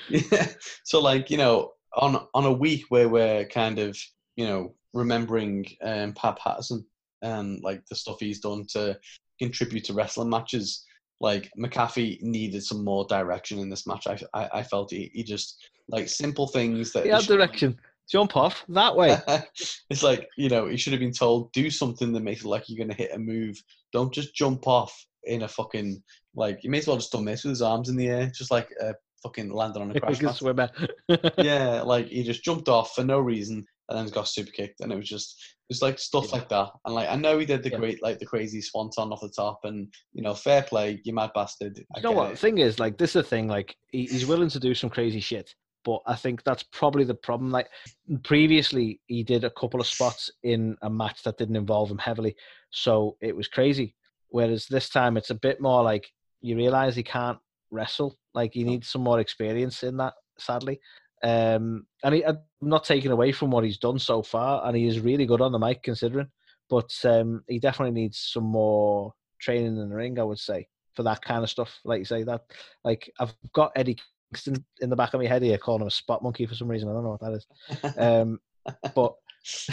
yeah. 0.10 0.48
So 0.84 1.00
like 1.00 1.32
you 1.32 1.38
know, 1.38 1.72
on 1.96 2.28
on 2.36 2.46
a 2.46 2.52
week 2.54 2.86
where 2.90 3.10
we're 3.10 3.46
kind 3.46 3.80
of 3.80 3.98
you 4.36 4.46
know 4.46 4.76
remembering 4.94 5.66
um, 5.82 6.14
Pat 6.14 6.38
Patterson 6.38 6.86
and 7.24 7.64
like 7.64 7.84
the 7.88 7.96
stuff 7.96 8.18
he's 8.20 8.42
done 8.42 8.66
to 8.74 9.00
contribute 9.40 9.86
to 9.86 9.94
wrestling 9.94 10.30
matches, 10.30 10.86
like 11.20 11.50
McAfee 11.58 12.22
needed 12.22 12.64
some 12.64 12.84
more 12.84 13.06
direction 13.06 13.60
in 13.60 13.70
this 13.70 13.88
match. 13.88 14.08
I 14.08 14.18
I, 14.34 14.50
I 14.60 14.64
felt 14.64 14.92
he, 14.92 15.12
he 15.14 15.24
just 15.24 15.70
like 15.90 16.08
simple 16.08 16.48
things 16.48 16.92
that 16.92 17.04
He 17.04 17.10
he 17.10 17.14
had 17.14 17.24
should- 17.24 17.38
direction. 17.38 17.80
Jump 18.12 18.36
off 18.36 18.66
that 18.68 18.94
way. 18.98 19.18
it's 19.90 20.04
like 20.04 20.28
you 20.38 20.50
know 20.50 20.68
he 20.68 20.76
should 20.76 20.92
have 20.92 21.00
been 21.00 21.14
told 21.14 21.50
do 21.54 21.70
something 21.70 22.12
that 22.12 22.20
makes 22.20 22.42
it 22.44 22.48
like 22.50 22.66
you're 22.68 22.78
gonna 22.86 22.94
hit 22.94 23.14
a 23.14 23.18
move. 23.18 23.56
Don't 23.94 24.14
just 24.14 24.36
jump 24.36 24.68
off 24.68 24.94
in 25.24 25.44
a 25.44 25.48
fucking 25.48 26.04
like 26.36 26.60
you 26.66 26.70
may 26.70 26.80
as 26.80 26.88
well 26.88 26.98
just 26.98 27.14
done 27.14 27.24
this 27.24 27.46
with 27.46 27.52
his 27.52 27.62
arms 27.62 27.88
in 27.88 27.96
the 27.96 28.10
air, 28.10 28.30
just 28.36 28.52
like 28.52 28.68
uh, 28.84 28.92
fucking 29.24 29.54
landing 29.54 29.84
on 29.84 29.92
a 29.96 30.00
crash 30.02 30.42
a 30.42 30.54
mat. 30.54 30.74
yeah, 31.38 31.82
like 31.82 32.08
he 32.08 32.24
just 32.24 32.44
jumped 32.44 32.68
off 32.68 32.94
for 32.94 33.06
no 33.06 33.20
reason 33.20 33.66
and 33.90 33.98
then 33.98 34.08
got 34.14 34.28
super 34.28 34.52
kicked, 34.52 34.80
and 34.80 34.92
it 34.92 34.96
was 34.96 35.10
just 35.10 35.36
it 35.70 35.74
was 35.74 35.82
like 35.82 36.00
stuff 36.00 36.26
Yeah. 36.30 36.40
like 36.40 36.50
that. 36.50 36.70
And 36.86 36.96
like 36.96 37.10
I 37.10 37.16
know 37.16 37.38
he 37.40 37.46
did 37.46 37.64
the 37.64 37.70
Yeah. 37.70 37.78
great 37.78 38.02
like 38.04 38.20
the 38.20 38.26
crazy 38.26 38.62
swanton 38.62 39.12
off 39.12 39.22
the 39.22 39.30
top, 39.30 39.60
and 39.64 39.94
you 40.14 40.22
know 40.24 40.34
fair 40.34 40.64
play, 40.64 41.02
you 41.04 41.14
mad 41.14 41.32
bastard. 41.36 41.78
I 41.96 42.00
you 42.00 42.04
know 42.04 42.12
what? 42.12 42.28
The 42.28 42.34
it. 42.34 42.40
thing 42.40 42.58
is, 42.60 42.80
like, 42.80 42.98
this 42.98 43.12
is 43.12 43.24
the 43.24 43.24
thing. 43.24 43.48
Like, 43.48 43.76
he, 43.92 44.06
he's 44.06 44.26
willing 44.26 44.50
to 44.50 44.60
do 44.60 44.74
some 44.74 44.90
crazy 44.90 45.20
shit, 45.20 45.54
but 45.84 46.02
I 46.06 46.16
think 46.16 46.44
that's 46.44 46.64
probably 46.64 47.04
the 47.04 47.16
problem. 47.16 47.52
Like, 47.52 47.70
previously, 48.24 49.00
he 49.08 49.24
did 49.24 49.44
a 49.44 49.50
couple 49.50 49.80
of 49.80 49.88
spots 49.88 50.30
in 50.44 50.78
a 50.82 50.90
match 50.90 51.24
that 51.24 51.38
didn't 51.38 51.56
involve 51.56 51.90
him 51.92 51.98
heavily, 51.98 52.36
so 52.72 53.18
it 53.22 53.36
was 53.36 53.48
crazy. 53.48 53.96
Whereas 54.30 54.66
this 54.68 54.90
time, 54.90 55.18
it's 55.18 55.30
a 55.30 55.36
bit 55.36 55.62
more 55.62 55.84
like 55.84 56.10
you 56.42 56.56
realize 56.56 56.96
he 56.96 57.04
can't 57.04 57.38
wrestle. 57.72 58.18
Like, 58.34 58.54
he 58.54 58.64
needs 58.64 58.90
some 58.90 59.04
more 59.04 59.20
experience 59.20 59.84
in 59.84 59.98
that. 59.98 60.14
Sadly. 60.40 60.80
Um, 61.24 61.86
and 62.04 62.16
he, 62.16 62.26
I'm 62.26 62.40
not 62.62 62.84
taking 62.84 63.12
away 63.12 63.32
from 63.32 63.50
what 63.50 63.64
he's 63.64 63.78
done 63.78 63.98
so 63.98 64.22
far, 64.22 64.66
and 64.68 64.76
he 64.76 64.86
is 64.88 65.00
really 65.00 65.26
good 65.26 65.42
on 65.42 65.52
the 65.52 65.60
mic 65.60 65.82
considering. 65.82 66.28
But 66.70 66.94
um, 67.06 67.44
he 67.48 67.60
definitely 67.60 68.00
needs 68.00 68.20
some 68.20 68.44
more 68.44 69.14
training 69.40 69.78
in 69.78 69.90
the 69.90 69.96
ring, 69.96 70.20
I 70.20 70.24
would 70.24 70.40
say, 70.40 70.68
for 70.96 71.04
that 71.04 71.22
kind 71.22 71.44
of 71.44 71.50
stuff. 71.50 71.80
Like 71.86 72.00
you 72.00 72.06
say, 72.06 72.24
that 72.24 72.42
like 72.84 73.12
I've 73.20 73.34
got 73.54 73.72
Eddie 73.76 73.98
Kingston 74.32 74.66
in 74.82 74.90
the 74.90 74.96
back 74.96 75.14
of 75.14 75.22
my 75.22 75.28
head 75.28 75.44
here, 75.44 75.58
calling 75.58 75.82
him 75.82 75.88
a 75.88 75.92
spot 75.92 76.24
monkey 76.24 76.46
for 76.46 76.56
some 76.56 76.68
reason. 76.68 76.90
I 76.90 76.94
don't 76.94 77.04
know 77.04 77.18
what 77.18 77.22
that 77.22 77.34
is. 77.34 77.98
Um, 77.98 78.40
but 78.96 79.16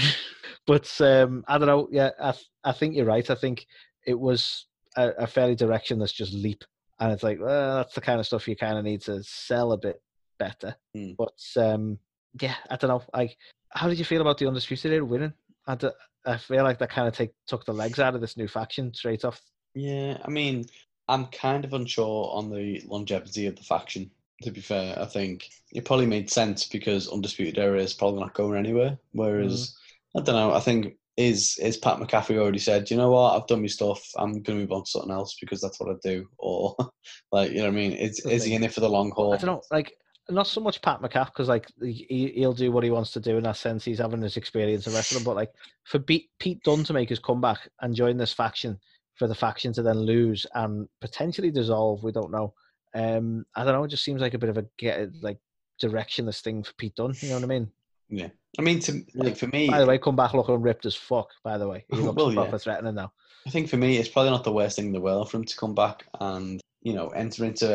but 0.66 1.00
um, 1.00 1.44
I 1.48 1.58
don't 1.58 1.68
know. 1.68 1.88
Yeah, 1.90 2.10
I 2.20 2.34
I 2.62 2.72
think 2.72 2.94
you're 2.94 3.06
right. 3.06 3.28
I 3.28 3.34
think 3.34 3.66
it 4.06 4.18
was 4.18 4.66
a, 4.96 5.10
a 5.10 5.26
fairly 5.26 5.56
directionless 5.56 6.14
just 6.14 6.32
leap, 6.32 6.62
and 7.00 7.12
it's 7.12 7.24
like 7.24 7.38
well, 7.40 7.76
that's 7.76 7.94
the 7.94 8.00
kind 8.00 8.20
of 8.20 8.26
stuff 8.26 8.46
you 8.46 8.56
kind 8.56 8.78
of 8.78 8.84
need 8.84 9.02
to 9.02 9.22
sell 9.24 9.72
a 9.72 9.78
bit 9.78 10.00
better. 10.40 10.74
Hmm. 10.94 11.12
But 11.16 11.40
um, 11.56 11.98
yeah, 12.40 12.56
I 12.68 12.76
don't 12.76 12.88
know. 12.88 13.02
Like, 13.14 13.36
how 13.70 13.88
did 13.88 13.98
you 13.98 14.04
feel 14.04 14.20
about 14.20 14.38
the 14.38 14.48
undisputed 14.48 14.92
era 14.92 15.04
winning? 15.04 15.34
I, 15.66 15.76
d- 15.76 15.90
I 16.26 16.36
feel 16.36 16.64
like 16.64 16.78
that 16.78 16.90
kind 16.90 17.06
of 17.06 17.14
take 17.14 17.30
took 17.46 17.64
the 17.64 17.72
legs 17.72 18.00
out 18.00 18.16
of 18.16 18.20
this 18.20 18.36
new 18.36 18.48
faction 18.48 18.92
straight 18.92 19.24
off. 19.24 19.40
Yeah, 19.74 20.18
I 20.24 20.30
mean, 20.30 20.64
I'm 21.08 21.26
kind 21.26 21.64
of 21.64 21.74
unsure 21.74 22.30
on 22.32 22.50
the 22.50 22.82
longevity 22.86 23.46
of 23.46 23.56
the 23.56 23.62
faction. 23.62 24.10
To 24.42 24.50
be 24.50 24.62
fair, 24.62 24.98
I 24.98 25.04
think 25.04 25.50
it 25.72 25.84
probably 25.84 26.06
made 26.06 26.30
sense 26.30 26.66
because 26.66 27.08
Undisputed 27.08 27.58
Era 27.58 27.78
is 27.78 27.92
probably 27.92 28.20
not 28.20 28.32
going 28.32 28.58
anywhere. 28.58 28.96
Whereas, 29.12 29.76
I 30.16 30.22
don't 30.22 30.34
know, 30.34 30.54
I 30.54 30.60
think 30.60 30.96
is 31.18 31.58
is 31.60 31.76
Pat 31.76 31.98
McAfee 31.98 32.38
already 32.38 32.58
said, 32.58 32.90
you 32.90 32.96
know 32.96 33.10
what, 33.10 33.36
I've 33.36 33.46
done 33.46 33.60
my 33.60 33.66
stuff. 33.66 34.02
I'm 34.16 34.42
gonna 34.42 34.60
move 34.60 34.72
on 34.72 34.84
to 34.84 34.90
something 34.90 35.10
else 35.10 35.36
because 35.38 35.60
that's 35.60 35.78
what 35.78 35.94
I 35.94 35.98
do. 36.02 36.26
Or 36.38 36.74
like, 37.32 37.50
you 37.50 37.58
know 37.58 37.64
what 37.64 37.72
I 37.72 37.76
mean? 37.76 37.92
Is 37.92 38.20
is 38.20 38.44
he 38.44 38.54
in 38.54 38.64
it 38.64 38.72
for 38.72 38.80
the 38.80 38.88
long 38.88 39.10
haul? 39.10 39.34
I 39.34 39.36
don't 39.36 39.46
know, 39.46 39.62
like 39.70 39.92
not 40.30 40.46
so 40.46 40.60
much 40.60 40.82
Pat 40.82 41.00
McCaff 41.00 41.26
because 41.26 41.48
like 41.48 41.66
he, 41.80 42.32
he'll 42.36 42.52
do 42.52 42.72
what 42.72 42.84
he 42.84 42.90
wants 42.90 43.12
to 43.12 43.20
do 43.20 43.36
in 43.36 43.44
that 43.44 43.56
sense. 43.56 43.84
He's 43.84 43.98
having 43.98 44.22
his 44.22 44.36
experience 44.36 44.86
of 44.86 44.94
wrestling, 44.94 45.24
but 45.24 45.36
like 45.36 45.52
for 45.84 45.98
Pete, 45.98 46.30
Pete 46.38 46.62
Dunne 46.62 46.84
to 46.84 46.92
make 46.92 47.08
his 47.08 47.18
comeback 47.18 47.68
and 47.80 47.94
join 47.94 48.16
this 48.16 48.32
faction 48.32 48.78
for 49.16 49.28
the 49.28 49.34
faction 49.34 49.72
to 49.74 49.82
then 49.82 49.98
lose 49.98 50.46
and 50.54 50.88
potentially 51.00 51.50
dissolve, 51.50 52.02
we 52.02 52.12
don't 52.12 52.30
know. 52.30 52.54
Um, 52.94 53.44
I 53.54 53.64
don't 53.64 53.74
know. 53.74 53.84
It 53.84 53.88
just 53.88 54.04
seems 54.04 54.20
like 54.20 54.34
a 54.34 54.38
bit 54.38 54.48
of 54.48 54.58
a 54.58 54.66
get 54.78 55.10
like 55.22 55.38
directionless 55.80 56.40
thing 56.40 56.62
for 56.62 56.72
Pete 56.74 56.94
Dunne. 56.96 57.14
You 57.20 57.28
know 57.30 57.34
what 57.36 57.44
I 57.44 57.46
mean? 57.46 57.70
Yeah, 58.08 58.28
I 58.58 58.62
mean, 58.62 58.80
to 58.80 59.04
like 59.14 59.36
for 59.36 59.46
me, 59.46 59.68
By 59.68 59.78
the 59.78 59.86
way, 59.86 59.98
come 59.98 60.16
back 60.16 60.34
looking 60.34 60.60
ripped 60.60 60.86
as 60.86 60.96
fuck. 60.96 61.28
By 61.44 61.58
the 61.58 61.68
way, 61.68 61.84
he 61.90 61.96
looks 62.00 62.16
Well, 62.16 62.32
yeah. 62.32 62.56
threatening 62.56 62.96
now. 62.96 63.12
I 63.46 63.50
think 63.50 63.68
for 63.68 63.76
me, 63.76 63.96
it's 63.96 64.08
probably 64.08 64.30
not 64.30 64.44
the 64.44 64.52
worst 64.52 64.76
thing 64.76 64.86
in 64.86 64.92
the 64.92 65.00
world 65.00 65.30
for 65.30 65.36
him 65.36 65.44
to 65.44 65.56
come 65.56 65.74
back 65.74 66.06
and 66.20 66.60
you 66.82 66.94
know 66.94 67.08
enter 67.08 67.44
into 67.44 67.68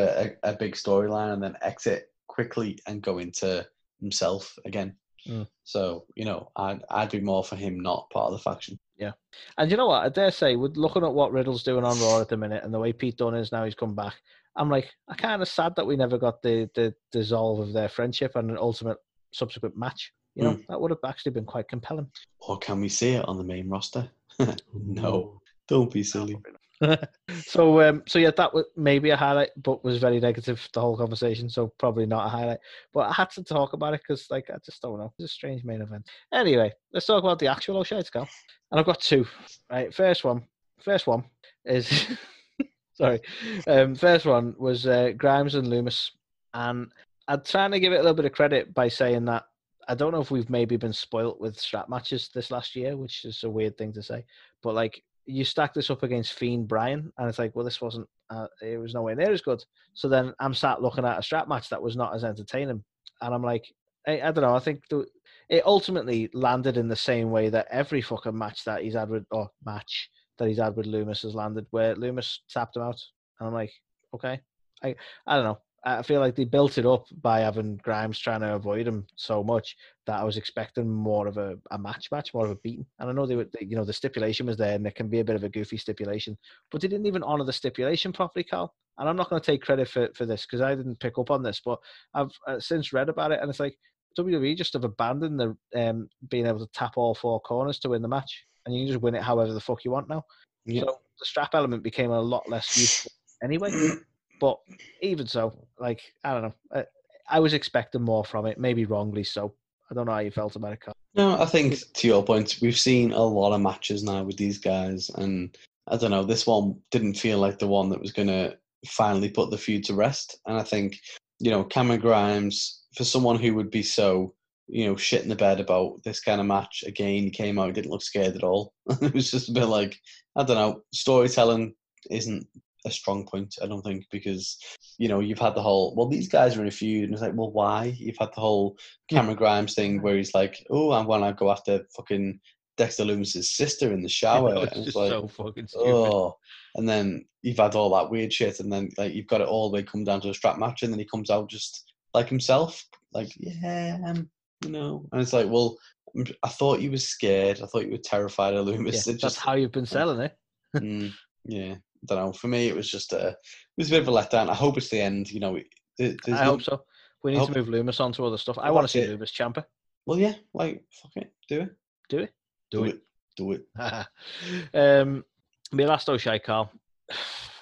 a, 0.44 0.50
a 0.50 0.52
big 0.54 0.74
storyline 0.74 1.32
and 1.32 1.42
then 1.42 1.56
exit 1.62 2.10
quickly 2.36 2.78
and 2.86 3.02
go 3.02 3.18
into 3.18 3.66
himself 4.00 4.56
again. 4.66 4.94
Mm. 5.26 5.46
So 5.64 6.04
you 6.14 6.24
know, 6.24 6.50
I'd 6.54 6.84
I'd 6.90 7.10
be 7.10 7.20
more 7.20 7.42
for 7.42 7.56
him 7.56 7.80
not 7.80 8.10
part 8.10 8.26
of 8.26 8.32
the 8.32 8.38
faction. 8.50 8.78
Yeah, 8.98 9.12
and 9.58 9.70
you 9.70 9.76
know 9.76 9.86
what? 9.86 10.04
I 10.04 10.08
dare 10.08 10.30
say, 10.30 10.54
with 10.54 10.76
looking 10.76 11.02
at 11.02 11.12
what 11.12 11.32
Riddle's 11.32 11.64
doing 11.64 11.84
on 11.84 11.98
Raw 11.98 12.20
at 12.20 12.28
the 12.28 12.36
minute 12.36 12.62
and 12.62 12.72
the 12.72 12.78
way 12.78 12.92
Pete 12.92 13.16
Dunne 13.16 13.34
is 13.34 13.52
now, 13.52 13.64
he's 13.64 13.74
come 13.74 13.94
back. 13.94 14.14
I'm 14.54 14.70
like, 14.70 14.90
I 15.08 15.14
kind 15.14 15.42
of 15.42 15.48
sad 15.48 15.74
that 15.76 15.86
we 15.86 15.96
never 15.96 16.18
got 16.18 16.42
the 16.42 16.70
the 16.74 16.94
dissolve 17.10 17.60
of 17.60 17.72
their 17.72 17.88
friendship 17.88 18.36
and 18.36 18.50
an 18.50 18.58
ultimate 18.58 18.98
subsequent 19.32 19.76
match. 19.76 20.12
You 20.34 20.44
know, 20.44 20.60
that 20.68 20.78
would 20.78 20.90
have 20.90 21.00
actually 21.04 21.32
been 21.32 21.46
quite 21.46 21.66
compelling. 21.66 22.10
Or 22.40 22.58
can 22.58 22.80
we 22.82 22.90
see 22.90 23.12
it 23.12 23.26
on 23.26 23.38
the 23.38 23.44
main 23.44 23.70
roster? 23.70 24.10
no, 24.74 25.40
don't 25.66 25.90
be 25.90 26.02
silly. 26.02 26.36
so, 27.44 27.80
um, 27.80 28.02
so 28.06 28.18
yeah, 28.18 28.30
that 28.36 28.52
was 28.52 28.64
maybe 28.76 29.10
a 29.10 29.16
highlight, 29.16 29.50
but 29.56 29.84
was 29.84 29.98
very 29.98 30.20
negative 30.20 30.68
the 30.72 30.80
whole 30.80 30.96
conversation. 30.96 31.48
So 31.48 31.72
probably 31.78 32.06
not 32.06 32.26
a 32.26 32.28
highlight. 32.28 32.58
But 32.92 33.10
I 33.10 33.12
had 33.12 33.30
to 33.30 33.44
talk 33.44 33.72
about 33.72 33.94
it 33.94 34.02
because, 34.06 34.26
like, 34.30 34.50
I 34.50 34.58
just 34.64 34.82
don't 34.82 34.98
know. 34.98 35.12
It's 35.18 35.32
a 35.32 35.34
strange 35.34 35.64
main 35.64 35.80
event. 35.80 36.06
Anyway, 36.32 36.72
let's 36.92 37.06
talk 37.06 37.22
about 37.22 37.38
the 37.38 37.48
actual 37.48 37.78
O'Shea 37.78 38.02
go. 38.12 38.26
And 38.70 38.80
I've 38.80 38.86
got 38.86 39.00
two. 39.00 39.26
Right, 39.70 39.94
first 39.94 40.24
one. 40.24 40.44
First 40.80 41.06
one 41.06 41.24
is 41.64 42.06
sorry. 42.94 43.20
Um, 43.66 43.94
first 43.94 44.26
one 44.26 44.54
was 44.58 44.86
uh, 44.86 45.12
Grimes 45.16 45.54
and 45.54 45.68
Lumis, 45.68 46.10
and 46.54 46.92
I'm 47.28 47.42
trying 47.42 47.72
to 47.72 47.80
give 47.80 47.92
it 47.92 47.96
a 47.96 48.02
little 48.02 48.14
bit 48.14 48.24
of 48.24 48.32
credit 48.32 48.74
by 48.74 48.88
saying 48.88 49.24
that 49.26 49.44
I 49.88 49.94
don't 49.94 50.12
know 50.12 50.20
if 50.20 50.30
we've 50.30 50.50
maybe 50.50 50.76
been 50.76 50.92
spoilt 50.92 51.40
with 51.40 51.58
strap 51.58 51.88
matches 51.88 52.30
this 52.34 52.50
last 52.50 52.74
year, 52.74 52.96
which 52.96 53.24
is 53.24 53.44
a 53.44 53.50
weird 53.50 53.78
thing 53.78 53.92
to 53.94 54.02
say. 54.02 54.24
But 54.62 54.74
like 54.74 55.02
you 55.26 55.44
stack 55.44 55.74
this 55.74 55.90
up 55.90 56.02
against 56.02 56.34
Fiend 56.34 56.68
Bryan, 56.68 57.12
and 57.18 57.28
it's 57.28 57.38
like, 57.38 57.54
well, 57.54 57.64
this 57.64 57.80
wasn't, 57.80 58.08
uh, 58.30 58.46
it 58.62 58.78
was 58.78 58.94
nowhere 58.94 59.14
near 59.14 59.32
as 59.32 59.40
good. 59.40 59.62
So 59.94 60.08
then 60.08 60.32
I'm 60.40 60.54
sat 60.54 60.82
looking 60.82 61.04
at 61.04 61.18
a 61.18 61.22
strap 61.22 61.48
match 61.48 61.68
that 61.70 61.82
was 61.82 61.96
not 61.96 62.14
as 62.14 62.24
entertaining, 62.24 62.82
and 63.20 63.34
I'm 63.34 63.42
like, 63.42 63.64
I, 64.06 64.20
I 64.20 64.30
don't 64.30 64.42
know. 64.42 64.54
I 64.54 64.60
think 64.60 64.82
the, 64.88 65.06
it 65.48 65.66
ultimately 65.66 66.30
landed 66.32 66.76
in 66.76 66.88
the 66.88 66.96
same 66.96 67.30
way 67.30 67.48
that 67.48 67.68
every 67.70 68.00
fucking 68.00 68.36
match 68.36 68.64
that 68.64 68.82
he's 68.82 68.94
had 68.94 69.08
with, 69.10 69.24
or 69.30 69.50
match 69.64 70.10
that 70.38 70.48
he's 70.48 70.58
had 70.58 70.76
with 70.76 70.86
Lumis 70.86 71.22
has 71.22 71.34
landed, 71.34 71.66
where 71.70 71.94
Lumis 71.96 72.38
tapped 72.48 72.76
him 72.76 72.82
out, 72.82 73.00
and 73.40 73.48
I'm 73.48 73.54
like, 73.54 73.72
okay, 74.14 74.40
I, 74.82 74.94
I 75.26 75.36
don't 75.36 75.44
know. 75.44 75.58
I 75.84 76.02
feel 76.02 76.20
like 76.20 76.34
they 76.34 76.44
built 76.44 76.78
it 76.78 76.86
up 76.86 77.06
by 77.22 77.40
having 77.40 77.76
Grimes 77.76 78.18
trying 78.18 78.40
to 78.40 78.54
avoid 78.54 78.88
him 78.88 79.06
so 79.14 79.44
much 79.44 79.76
that 80.06 80.18
I 80.18 80.24
was 80.24 80.36
expecting 80.36 80.90
more 80.90 81.28
of 81.28 81.36
a, 81.36 81.56
a 81.70 81.78
match 81.78 82.08
match, 82.10 82.34
more 82.34 82.44
of 82.44 82.50
a 82.50 82.56
beating. 82.56 82.86
And 82.98 83.08
I 83.08 83.12
know 83.12 83.24
they 83.24 83.36
were, 83.36 83.46
they, 83.52 83.66
you 83.66 83.76
know, 83.76 83.84
the 83.84 83.92
stipulation 83.92 84.46
was 84.46 84.56
there, 84.56 84.74
and 84.74 84.86
it 84.86 84.96
can 84.96 85.08
be 85.08 85.20
a 85.20 85.24
bit 85.24 85.36
of 85.36 85.44
a 85.44 85.48
goofy 85.48 85.76
stipulation, 85.76 86.36
but 86.70 86.80
they 86.80 86.88
didn't 86.88 87.06
even 87.06 87.22
honor 87.22 87.44
the 87.44 87.52
stipulation 87.52 88.12
properly, 88.12 88.42
Carl. 88.42 88.74
And 88.98 89.08
I'm 89.08 89.16
not 89.16 89.30
going 89.30 89.40
to 89.40 89.46
take 89.46 89.62
credit 89.62 89.88
for, 89.88 90.08
for 90.14 90.26
this 90.26 90.44
because 90.44 90.60
I 90.60 90.74
didn't 90.74 90.98
pick 90.98 91.18
up 91.18 91.30
on 91.30 91.42
this, 91.42 91.60
but 91.64 91.78
I've 92.14 92.32
uh, 92.48 92.58
since 92.58 92.92
read 92.92 93.08
about 93.08 93.32
it, 93.32 93.40
and 93.40 93.48
it's 93.48 93.60
like 93.60 93.78
WWE 94.18 94.56
just 94.56 94.72
have 94.72 94.84
abandoned 94.84 95.38
the 95.38 95.56
um, 95.76 96.08
being 96.28 96.46
able 96.46 96.60
to 96.60 96.72
tap 96.72 96.94
all 96.96 97.14
four 97.14 97.40
corners 97.40 97.78
to 97.80 97.90
win 97.90 98.02
the 98.02 98.08
match, 98.08 98.44
and 98.64 98.74
you 98.74 98.82
can 98.82 98.92
just 98.92 99.02
win 99.02 99.14
it 99.14 99.22
however 99.22 99.52
the 99.52 99.60
fuck 99.60 99.84
you 99.84 99.90
want 99.90 100.08
now. 100.08 100.24
Yeah. 100.64 100.80
So 100.80 100.98
the 101.20 101.26
strap 101.26 101.54
element 101.54 101.82
became 101.82 102.10
a 102.10 102.20
lot 102.20 102.48
less 102.48 102.76
useful 102.76 103.12
anyway. 103.42 103.70
But 104.40 104.58
even 105.00 105.26
so, 105.26 105.56
like 105.78 106.00
I 106.24 106.32
don't 106.32 106.42
know, 106.42 106.54
I, 106.72 106.84
I 107.28 107.40
was 107.40 107.54
expecting 107.54 108.02
more 108.02 108.24
from 108.24 108.46
it, 108.46 108.58
maybe 108.58 108.84
wrongly 108.84 109.24
so. 109.24 109.54
I 109.90 109.94
don't 109.94 110.06
know 110.06 110.12
how 110.12 110.18
you 110.18 110.30
felt 110.30 110.56
about 110.56 110.72
it, 110.72 110.80
Carl. 110.80 110.96
No, 111.14 111.40
I 111.40 111.46
think 111.46 111.78
to 111.94 112.06
your 112.06 112.24
point, 112.24 112.58
we've 112.60 112.78
seen 112.78 113.12
a 113.12 113.22
lot 113.22 113.54
of 113.54 113.60
matches 113.60 114.02
now 114.02 114.22
with 114.24 114.36
these 114.36 114.58
guys, 114.58 115.10
and 115.14 115.56
I 115.88 115.96
don't 115.96 116.10
know, 116.10 116.24
this 116.24 116.46
one 116.46 116.76
didn't 116.90 117.14
feel 117.14 117.38
like 117.38 117.58
the 117.58 117.68
one 117.68 117.88
that 117.90 118.00
was 118.00 118.12
going 118.12 118.28
to 118.28 118.56
finally 118.86 119.30
put 119.30 119.50
the 119.50 119.58
feud 119.58 119.84
to 119.84 119.94
rest. 119.94 120.38
And 120.46 120.56
I 120.56 120.62
think, 120.62 120.98
you 121.38 121.50
know, 121.50 121.64
Cameron 121.64 122.00
Grimes, 122.00 122.82
for 122.96 123.04
someone 123.04 123.38
who 123.38 123.54
would 123.54 123.70
be 123.70 123.82
so, 123.82 124.34
you 124.66 124.86
know, 124.86 124.96
shit 124.96 125.22
in 125.22 125.28
the 125.28 125.36
bed 125.36 125.60
about 125.60 126.02
this 126.04 126.20
kind 126.20 126.40
of 126.40 126.46
match, 126.46 126.84
again, 126.86 127.30
came 127.30 127.58
out, 127.58 127.74
didn't 127.74 127.90
look 127.90 128.02
scared 128.02 128.34
at 128.34 128.42
all. 128.42 128.72
it 129.00 129.14
was 129.14 129.30
just 129.30 129.48
a 129.48 129.52
bit 129.52 129.66
like, 129.66 129.96
I 130.34 130.42
don't 130.42 130.56
know, 130.56 130.82
storytelling 130.92 131.74
isn't 132.10 132.46
a 132.86 132.90
strong 132.90 133.26
point, 133.26 133.56
I 133.62 133.66
don't 133.66 133.82
think, 133.82 134.06
because, 134.10 134.58
you 134.98 135.08
know, 135.08 135.20
you've 135.20 135.38
had 135.38 135.54
the 135.54 135.62
whole, 135.62 135.94
well, 135.94 136.08
these 136.08 136.28
guys 136.28 136.56
are 136.56 136.62
in 136.62 136.68
a 136.68 136.70
feud, 136.70 137.04
and 137.04 137.12
it's 137.12 137.22
like, 137.22 137.34
well, 137.34 137.50
why? 137.50 137.94
You've 137.98 138.18
had 138.18 138.30
the 138.34 138.40
whole 138.40 138.78
Cameron 139.10 139.36
Grimes 139.36 139.74
thing 139.74 140.00
where 140.00 140.16
he's 140.16 140.34
like, 140.34 140.64
oh, 140.70 140.92
I'm 140.92 141.06
going 141.06 141.22
to 141.22 141.32
go 141.32 141.50
after 141.50 141.84
fucking 141.94 142.40
Dexter 142.76 143.04
Lumis's 143.04 143.50
sister 143.50 143.92
in 143.92 144.02
the 144.02 144.08
shower. 144.20 144.54
it's 144.54 144.72
and 144.72 144.76
it's 144.76 144.84
just 144.86 144.96
like, 144.96 145.10
so 145.10 145.28
fucking 145.28 145.66
stupid. 145.66 145.88
oh. 145.88 146.36
And 146.76 146.88
then 146.88 147.24
you've 147.42 147.58
had 147.58 147.74
all 147.74 147.94
that 147.96 148.10
weird 148.10 148.32
shit, 148.32 148.60
and 148.60 148.72
then 148.72 148.90
like 148.98 149.14
you've 149.14 149.26
got 149.26 149.40
it 149.40 149.48
all 149.48 149.70
the 149.70 149.74
way 149.74 149.82
come 149.82 150.04
down 150.04 150.20
to 150.22 150.30
a 150.30 150.34
strap 150.34 150.58
match, 150.58 150.82
and 150.82 150.92
then 150.92 150.98
he 150.98 151.06
comes 151.06 151.30
out 151.30 151.48
just 151.48 151.92
like 152.12 152.28
himself, 152.28 152.84
like 153.12 153.28
yeah, 153.38 153.98
um, 154.06 154.28
you 154.62 154.70
know. 154.70 155.08
And 155.12 155.22
it's 155.22 155.32
like, 155.32 155.48
well, 155.48 155.78
I'm- 156.14 156.26
thought 156.48 156.80
you 156.80 156.90
were 156.90 156.98
scared. 156.98 157.60
I 157.62 157.66
thought 157.66 157.84
you 157.84 157.92
were 157.92 157.98
terrified 157.98 158.54
of 158.54 158.68
Yeah, 158.68 158.74
Lumis. 158.74 159.06
It 159.06 159.12
that's 159.12 159.22
just, 159.22 159.38
how 159.38 159.54
you've 159.54 159.72
been 159.72 159.86
selling 159.86 160.20
it. 160.20 160.36
mm, 160.76 161.12
yeah, 161.44 161.74
I 161.74 161.95
don't 162.06 162.18
know. 162.18 162.32
For 162.32 162.48
me, 162.48 162.68
it 162.68 162.76
was 162.76 162.90
just 162.90 163.12
a, 163.12 163.28
it 163.28 163.36
was 163.78 163.88
a 163.88 163.92
bit 163.92 164.02
of 164.02 164.08
a 164.08 164.12
letdown. 164.12 164.48
I 164.48 164.54
hope 164.54 164.76
it's 164.76 164.88
the 164.88 165.00
end. 165.00 165.30
You 165.30 165.40
know, 165.40 165.56
I 166.00 166.14
no- 166.26 166.36
hope 166.36 166.62
so. 166.62 166.82
We 167.22 167.32
need 167.36 167.46
to 167.46 167.54
move 167.56 167.66
Lumis 167.68 168.00
on 168.00 168.12
to 168.12 168.24
other 168.26 168.38
stuff. 168.38 168.58
I 168.58 168.66
Well, 168.66 168.74
want 168.76 168.88
to 168.88 168.92
see 168.92 169.00
it. 169.00 169.18
Lumis 169.18 169.32
champion. 169.32 169.66
Well, 170.06 170.18
yeah, 170.18 170.34
like 170.54 170.84
fuck 171.02 171.12
it, 171.16 171.32
do 171.48 171.62
it, 171.62 171.70
Do 172.08 172.18
it. 172.18 172.32
do 172.70 172.84
it, 172.84 173.00
do 173.36 173.52
it. 173.52 173.66
um, 174.74 175.24
my 175.72 175.84
last 175.84 176.08
O'Shea 176.08 176.38
Carl 176.38 176.70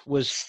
was 0.05 0.45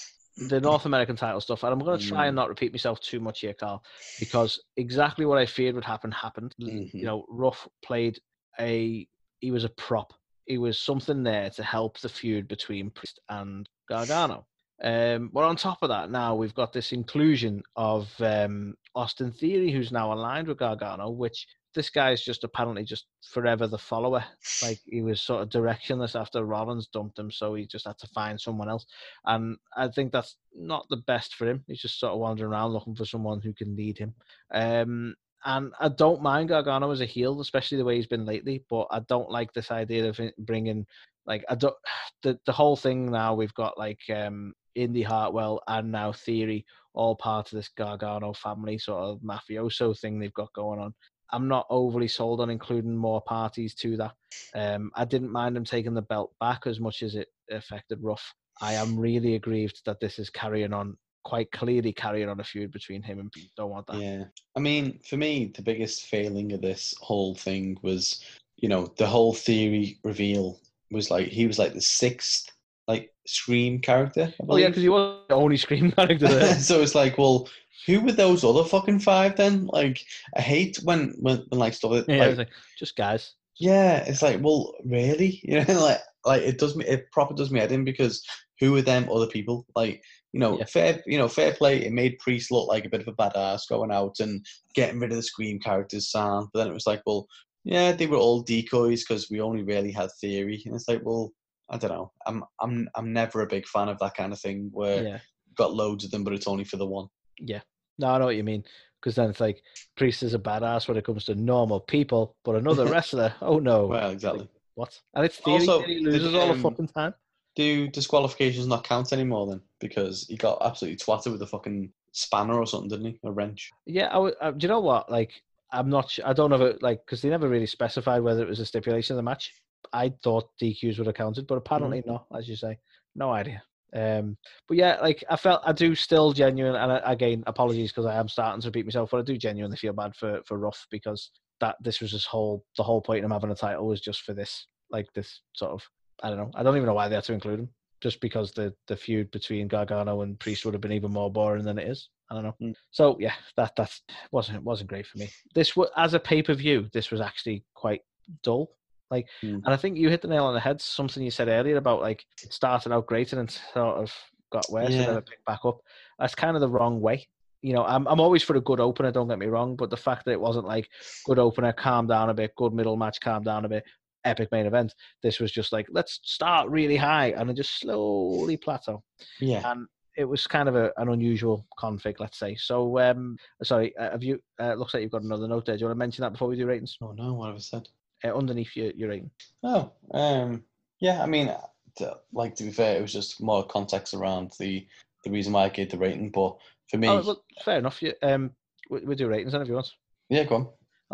the 0.48 0.60
North 0.60 0.84
American 0.84 1.16
title 1.16 1.40
stuff, 1.40 1.62
and 1.62 1.72
I'm 1.72 1.78
going 1.78 1.98
to 1.98 2.06
try 2.06 2.26
and 2.26 2.36
not 2.36 2.50
repeat 2.50 2.72
myself 2.72 3.00
too 3.00 3.20
much 3.20 3.40
here, 3.40 3.54
Carl, 3.54 3.82
because 4.20 4.62
exactly 4.76 5.24
what 5.24 5.38
I 5.38 5.46
feared 5.46 5.74
would 5.74 5.84
happen 5.84 6.10
happened. 6.12 6.54
Mhm. 6.60 6.90
You 6.92 7.04
know, 7.04 7.24
Ruff 7.30 7.66
played 7.82 8.18
a 8.60 9.08
he 9.40 9.50
was 9.50 9.64
a 9.64 9.70
prop. 9.70 10.12
He 10.44 10.58
was 10.58 10.78
something 10.78 11.22
there 11.22 11.48
to 11.50 11.62
help 11.62 11.98
the 12.00 12.08
feud 12.10 12.48
between 12.48 12.90
Priest 12.90 13.18
and 13.30 13.66
Gargano. 13.88 14.46
Um, 14.82 15.30
but 15.32 15.44
on 15.44 15.56
top 15.56 15.78
of 15.82 15.88
that, 15.88 16.10
now 16.10 16.34
we've 16.34 16.54
got 16.54 16.72
this 16.72 16.92
inclusion 16.92 17.62
of 17.76 18.12
um, 18.20 18.74
Austin 18.94 19.32
Theory, 19.32 19.70
who's 19.70 19.90
now 19.92 20.12
aligned 20.12 20.48
with 20.48 20.58
Gargano, 20.58 21.10
which 21.10 21.46
this 21.74 21.90
guy 21.90 22.10
is 22.10 22.24
just 22.24 22.42
apparently 22.42 22.84
just 22.84 23.06
forever 23.22 23.66
the 23.66 23.78
follower. 23.78 24.24
Like 24.62 24.80
he 24.86 25.02
was 25.02 25.20
sort 25.20 25.42
of 25.42 25.50
directionless 25.50 26.18
after 26.18 26.44
Rollins 26.44 26.88
dumped 26.88 27.18
him, 27.18 27.30
so 27.30 27.54
he 27.54 27.66
just 27.66 27.86
had 27.86 27.98
to 27.98 28.06
find 28.08 28.40
someone 28.40 28.68
else. 28.68 28.86
And 29.24 29.58
I 29.76 29.88
think 29.88 30.10
that's 30.10 30.36
not 30.54 30.86
the 30.88 30.96
best 30.96 31.34
for 31.34 31.46
him. 31.48 31.64
He's 31.66 31.80
just 31.80 32.00
sort 32.00 32.12
of 32.12 32.18
wandering 32.18 32.50
around 32.50 32.72
looking 32.72 32.96
for 32.96 33.04
someone 33.04 33.40
who 33.42 33.52
can 33.52 33.76
lead 33.76 33.98
him. 33.98 34.14
Um, 34.52 35.14
and 35.44 35.72
I 35.78 35.88
don't 35.88 36.22
mind 36.22 36.48
Gargano 36.48 36.90
as 36.90 37.00
a 37.00 37.06
heel, 37.06 37.40
especially 37.40 37.78
the 37.78 37.84
way 37.84 37.96
he's 37.96 38.06
been 38.06 38.24
lately. 38.24 38.64
But 38.68 38.88
I 38.90 39.00
don't 39.00 39.30
like 39.30 39.52
this 39.52 39.70
idea 39.70 40.08
of 40.08 40.20
bringing 40.38 40.86
like 41.26 41.44
I 41.48 41.54
don't 41.54 41.76
the 42.22 42.38
the 42.46 42.52
whole 42.52 42.76
thing 42.76 43.10
now. 43.10 43.34
We've 43.34 43.54
got 43.54 43.78
like 43.78 44.00
um, 44.14 44.54
Indi 44.74 45.02
Hartwell 45.02 45.62
and 45.68 45.92
now 45.92 46.12
Theory 46.12 46.64
all 46.94 47.14
part 47.14 47.52
of 47.52 47.56
this 47.56 47.68
Gargano 47.76 48.32
family 48.32 48.78
sort 48.78 49.02
of 49.02 49.20
mafioso 49.20 49.98
thing 49.98 50.18
they've 50.18 50.32
got 50.32 50.52
going 50.54 50.80
on. 50.80 50.94
I'm 51.30 51.48
not 51.48 51.66
overly 51.70 52.08
sold 52.08 52.40
on 52.40 52.50
including 52.50 52.96
more 52.96 53.20
parties 53.20 53.74
to 53.76 53.96
that. 53.96 54.14
Um, 54.54 54.90
I 54.94 55.04
didn't 55.04 55.32
mind 55.32 55.56
him 55.56 55.64
taking 55.64 55.94
the 55.94 56.02
belt 56.02 56.32
back 56.40 56.66
as 56.66 56.80
much 56.80 57.02
as 57.02 57.14
it 57.14 57.28
affected 57.50 57.98
Ruff. 58.00 58.34
I 58.60 58.74
am 58.74 58.98
really 58.98 59.34
aggrieved 59.34 59.82
that 59.84 60.00
this 60.00 60.18
is 60.18 60.30
carrying 60.30 60.72
on, 60.72 60.96
quite 61.26 61.50
clearly 61.50 61.92
carrying 61.92 62.28
on 62.28 62.38
a 62.38 62.44
feud 62.44 62.70
between 62.70 63.02
him 63.02 63.18
and 63.18 63.32
Pete. 63.32 63.50
Don't 63.56 63.70
want 63.70 63.88
that. 63.88 63.96
Yeah. 63.96 64.24
I 64.56 64.60
mean, 64.60 65.00
for 65.04 65.16
me, 65.16 65.52
the 65.56 65.60
biggest 65.60 66.06
failing 66.06 66.52
of 66.52 66.62
this 66.62 66.94
whole 67.00 67.34
thing 67.34 67.76
was, 67.82 68.22
you 68.58 68.68
know, 68.68 68.92
the 68.96 69.08
whole 69.08 69.34
theory 69.34 69.98
reveal 70.04 70.60
was 70.92 71.10
like 71.10 71.26
he 71.26 71.48
was 71.48 71.58
like 71.58 71.74
the 71.74 71.80
sixth 71.80 72.48
like 72.86 73.12
Scream 73.26 73.80
character. 73.80 74.32
Oh 74.48 74.56
yeah, 74.56 74.68
because 74.68 74.84
he 74.84 74.88
was 74.88 75.24
the 75.28 75.34
only 75.34 75.56
Scream 75.56 75.90
character 75.96 76.28
there. 76.28 76.54
so 76.60 76.80
it's 76.80 76.94
like, 76.94 77.18
well, 77.18 77.48
who 77.86 78.02
were 78.02 78.12
those 78.12 78.44
other 78.44 78.62
fucking 78.62 79.00
five 79.00 79.34
then? 79.34 79.66
Like, 79.66 80.04
I 80.36 80.40
hate 80.40 80.78
when 80.84 81.12
when, 81.18 81.38
when 81.48 81.58
like 81.58 81.74
stuff. 81.74 82.04
yeah, 82.06 82.18
like, 82.18 82.28
it's 82.28 82.38
like, 82.38 82.50
just 82.78 82.94
guys. 82.94 83.34
Yeah, 83.58 84.04
it's 84.06 84.22
like, 84.22 84.40
well, 84.40 84.74
really? 84.84 85.40
You 85.42 85.64
know, 85.64 85.82
like, 85.82 86.00
like 86.24 86.42
it 86.42 86.58
does 86.58 86.76
me, 86.76 86.84
it 86.84 87.10
proper 87.10 87.34
does 87.34 87.50
me 87.50 87.58
head 87.58 87.72
in 87.72 87.84
because 87.84 88.24
who 88.60 88.76
are 88.76 88.82
them 88.82 89.08
other 89.10 89.26
people? 89.26 89.66
Like, 89.74 90.04
you 90.36 90.40
know, 90.40 90.58
Yeah. 90.58 90.66
fair, 90.66 91.02
you 91.06 91.16
know, 91.16 91.28
fair 91.28 91.54
play. 91.54 91.82
It 91.86 91.92
made 91.94 92.18
Priest 92.18 92.50
look 92.50 92.68
like 92.68 92.84
a 92.84 92.90
bit 92.90 93.00
of 93.00 93.08
a 93.08 93.12
badass 93.14 93.62
going 93.70 93.90
out 93.90 94.20
and 94.20 94.44
getting 94.74 95.00
rid 95.00 95.10
of 95.10 95.16
the 95.16 95.22
Scream 95.22 95.58
characters 95.58 96.10
sound. 96.10 96.48
But 96.52 96.58
then 96.60 96.68
it 96.70 96.74
was 96.74 96.86
like, 96.86 97.00
well, 97.06 97.26
yeah, 97.64 97.92
they 97.92 98.06
were 98.06 98.18
all 98.18 98.42
decoys 98.42 99.02
because 99.02 99.30
we 99.30 99.40
only 99.40 99.62
really 99.62 99.90
had 99.90 100.10
theory, 100.20 100.62
and 100.66 100.74
it's 100.74 100.88
like, 100.88 101.00
well, 101.02 101.32
I 101.70 101.78
don't 101.78 101.90
know. 101.90 102.12
I'm, 102.26 102.44
I'm, 102.60 102.86
I'm 102.96 103.12
never 103.14 103.40
a 103.40 103.46
big 103.46 103.66
fan 103.66 103.88
of 103.88 103.98
that 104.00 104.14
kind 104.14 104.32
of 104.34 104.38
thing 104.38 104.68
where 104.72 105.02
Yeah. 105.02 105.18
you've 105.46 105.56
got 105.56 105.72
loads 105.72 106.04
of 106.04 106.10
them, 106.10 106.22
but 106.22 106.34
it's 106.34 106.46
only 106.46 106.64
for 106.64 106.76
the 106.76 106.86
one. 106.86 107.06
Yeah. 107.40 107.62
No, 107.98 108.08
I 108.08 108.18
know 108.18 108.26
what 108.26 108.36
you 108.36 108.44
mean. 108.44 108.62
Because 109.00 109.16
then 109.16 109.30
it's 109.30 109.40
like 109.40 109.62
Priest 109.96 110.22
is 110.22 110.34
a 110.34 110.38
badass 110.38 110.86
when 110.86 110.98
it 110.98 111.04
comes 111.06 111.24
to 111.24 111.34
normal 111.34 111.80
people, 111.80 112.36
but 112.44 112.56
another 112.56 112.84
wrestler, 112.92 113.32
oh 113.40 113.58
no. 113.58 113.86
Well, 113.86 114.10
exactly. 114.10 114.48
What? 114.74 115.00
And 115.14 115.24
it's 115.24 115.38
theory 115.38 115.60
Also, 115.60 115.82
he 115.82 116.00
loses 116.00 116.34
all 116.34 116.48
the 116.48 116.52
um, 116.52 116.62
fucking 116.62 116.88
time. 116.88 117.14
Do 117.56 117.88
disqualifications 117.88 118.66
not 118.66 118.84
count 118.84 119.12
anymore 119.12 119.46
then? 119.46 119.60
Because 119.80 120.26
he 120.28 120.36
got 120.36 120.58
absolutely 120.62 120.98
twatted 120.98 121.32
with 121.32 121.42
a 121.42 121.46
fucking 121.46 121.90
spanner 122.12 122.54
or 122.54 122.66
something, 122.66 122.88
didn't 122.90 123.06
he? 123.06 123.18
A 123.24 123.32
wrench. 123.32 123.70
Yeah, 123.86 124.08
I, 124.08 124.18
would- 124.18 124.34
uh, 124.40 124.50
do 124.52 124.64
you 124.64 124.68
know 124.68 124.80
what? 124.80 125.10
Like, 125.10 125.32
I'm 125.72 125.90
not. 125.90 126.16
I 126.24 126.32
don't 126.32 126.50
know 126.50 126.56
if 126.64 126.76
it 126.76 126.82
like 126.82 127.00
because 127.04 127.22
they 127.22 127.28
never 127.30 127.48
really 127.48 127.66
specified 127.66 128.20
whether 128.20 128.42
it 128.42 128.48
was 128.48 128.60
a 128.60 128.66
stipulation 128.66 129.14
of 129.14 129.16
the 129.16 129.22
match. 129.22 129.52
I 129.92 130.12
thought 130.22 130.48
DQs 130.62 130.98
would 130.98 131.06
have 131.06 131.16
counted, 131.16 131.46
but 131.46 131.56
apparently 131.58 132.00
Mm-hmm. 132.00 132.10
not. 132.10 132.26
As 132.36 132.48
you 132.48 132.56
say, 132.56 132.78
no 133.14 133.30
idea. 133.32 133.62
Um, 133.94 134.36
but 134.68 134.76
yeah, 134.76 134.98
like 135.00 135.24
I 135.30 135.36
felt 135.36 135.62
I 135.64 135.72
do 135.72 135.94
still 135.94 136.32
genuine, 136.32 136.76
and 136.76 136.92
I, 136.92 137.00
again, 137.12 137.42
apologies 137.46 137.90
because 137.90 138.04
I 138.06 138.14
am 138.16 138.28
starting 138.28 138.60
to 138.60 138.68
repeat 138.68 138.84
myself, 138.84 139.10
but 139.10 139.18
I 139.18 139.22
do 139.22 139.38
genuinely 139.38 139.76
feel 139.78 139.92
bad 139.94 140.14
for 140.14 140.40
for 140.44 140.58
Ruff 140.58 140.86
because 140.90 141.30
that 141.60 141.76
this 141.82 142.00
was 142.00 142.12
his 142.12 142.26
whole 142.26 142.64
the 142.76 142.82
whole 142.82 143.00
point 143.00 143.20
of 143.20 143.24
him 143.24 143.30
having 143.30 143.50
a 143.50 143.54
title 143.54 143.86
was 143.86 144.00
just 144.00 144.22
for 144.22 144.34
this, 144.34 144.66
like 144.90 145.06
this 145.14 145.40
sort 145.54 145.72
of. 145.72 145.82
I 146.22 146.28
don't 146.28 146.38
know. 146.38 146.50
I 146.54 146.62
don't 146.62 146.76
even 146.76 146.86
know 146.86 146.94
why 146.94 147.08
they 147.08 147.14
had 147.14 147.24
to 147.24 147.32
include 147.34 147.60
him. 147.60 147.68
Just 148.02 148.20
because 148.20 148.52
the 148.52 148.74
the 148.88 148.96
feud 148.96 149.30
between 149.30 149.68
Gargano 149.68 150.20
and 150.20 150.38
Priest 150.38 150.64
would 150.64 150.74
have 150.74 150.80
been 150.82 150.92
even 150.92 151.12
more 151.12 151.32
boring 151.32 151.64
than 151.64 151.78
it 151.78 151.88
is. 151.88 152.10
I 152.30 152.34
don't 152.34 152.44
know. 152.44 152.54
Mm. 152.60 152.74
So 152.90 153.16
yeah, 153.18 153.32
that 153.56 153.74
that 153.76 153.90
wasn't 154.32 154.62
wasn't 154.62 154.90
great 154.90 155.06
for 155.06 155.18
me. 155.18 155.30
This 155.54 155.74
was 155.76 155.88
as 155.96 156.12
a 156.12 156.20
pay 156.20 156.42
per 156.42 156.52
view. 156.54 156.88
This 156.92 157.10
was 157.10 157.20
actually 157.22 157.64
quite 157.74 158.02
dull. 158.42 158.70
Like, 159.10 159.26
Mm. 159.42 159.62
and 159.64 159.68
I 159.68 159.76
think 159.76 159.96
you 159.96 160.08
hit 160.10 160.20
the 160.20 160.28
nail 160.28 160.44
on 160.44 160.54
the 160.54 160.60
head. 160.60 160.80
Something 160.82 161.22
you 161.22 161.30
said 161.30 161.48
earlier 161.48 161.76
about 161.78 162.00
like 162.00 162.24
it 162.42 162.52
started 162.52 162.92
out 162.92 163.06
great 163.06 163.32
and 163.32 163.40
then 163.40 163.48
sort 163.48 163.96
of 163.96 164.12
got 164.52 164.70
worse 164.70 164.86
and 164.88 164.94
Yeah. 164.94 165.06
then 165.06 165.16
it 165.18 165.26
picked 165.26 165.44
back 165.46 165.60
up. 165.64 165.78
That's 166.18 166.34
kind 166.34 166.54
of 166.56 166.60
the 166.60 166.68
wrong 166.68 167.00
way. 167.00 167.26
You 167.62 167.72
know, 167.72 167.84
I'm 167.84 168.06
I'm 168.08 168.20
always 168.20 168.42
for 168.42 168.56
a 168.56 168.60
good 168.60 168.78
opener. 168.80 169.10
Don't 169.10 169.28
get 169.28 169.38
me 169.38 169.46
wrong, 169.46 169.74
but 169.74 169.88
the 169.90 169.96
fact 169.96 170.26
that 170.26 170.32
it 170.32 170.40
wasn't 170.40 170.66
like 170.66 170.88
good 171.24 171.38
opener, 171.38 171.72
calm 171.72 172.06
down 172.06 172.28
a 172.30 172.34
bit, 172.34 172.54
good 172.56 172.74
middle 172.74 172.96
match, 172.96 173.20
calm 173.20 173.42
down 173.42 173.64
a 173.64 173.68
bit, 173.68 173.84
epic 174.26 174.50
main 174.52 174.66
event. 174.66 174.94
This 175.22 175.40
was 175.40 175.50
just 175.52 175.72
like 175.72 175.86
let's 175.90 176.20
start 176.22 176.68
really 176.68 176.96
high 176.96 177.28
and 177.36 177.48
then 177.48 177.56
just 177.56 177.78
slowly 177.78 178.56
plateau 178.56 179.02
Yeah. 179.40 179.70
and 179.70 179.86
it 180.16 180.24
was 180.24 180.46
kind 180.46 180.66
of 180.68 180.76
a, 180.76 180.90
an 180.96 181.10
unusual 181.10 181.66
config, 181.78 182.20
let's 182.20 182.38
say. 182.38 182.54
So, 182.56 182.98
um, 182.98 183.36
sorry, 183.62 183.94
uh, 183.98 184.12
have 184.12 184.22
you? 184.22 184.40
Uh, 184.58 184.72
looks 184.72 184.94
like 184.94 185.02
you've 185.02 185.12
got 185.12 185.20
another 185.22 185.46
note 185.46 185.66
there. 185.66 185.76
Do 185.76 185.80
you 185.80 185.86
want 185.88 185.96
to 185.96 185.98
mention 185.98 186.22
that 186.22 186.32
before 186.32 186.48
we 186.48 186.56
do 186.56 186.66
ratings? 186.66 186.96
Oh 187.02 187.12
no, 187.12 187.34
what 187.34 187.48
have 187.48 187.56
I 187.56 187.58
said? 187.58 187.88
Uh, 188.24 188.34
underneath 188.34 188.74
your, 188.74 188.92
your 188.92 189.10
rating. 189.10 189.30
Oh, 189.62 189.92
um, 190.12 190.64
yeah. 191.00 191.22
I 191.22 191.26
mean, 191.26 191.54
to, 191.98 192.16
like 192.32 192.54
to 192.56 192.64
be 192.64 192.70
fair, 192.72 192.96
it 192.96 193.02
was 193.02 193.12
just 193.12 193.42
more 193.42 193.66
context 193.66 194.14
around 194.14 194.52
the 194.58 194.86
the 195.24 195.30
reason 195.30 195.52
why 195.52 195.64
I 195.64 195.68
gave 195.68 195.90
the 195.90 195.98
rating. 195.98 196.30
But 196.30 196.56
for 196.90 196.96
me, 196.96 197.08
Oh, 197.08 197.22
well, 197.22 197.44
fair 197.62 197.78
enough. 197.78 198.00
You, 198.00 198.14
um, 198.22 198.52
we, 198.88 199.00
we 199.00 199.14
do 199.16 199.28
ratings 199.28 199.52
then 199.52 199.60
if 199.60 199.68
you 199.68 199.74
want. 199.74 199.92
yeah, 200.30 200.44
go 200.44 200.54
on. 200.56 200.68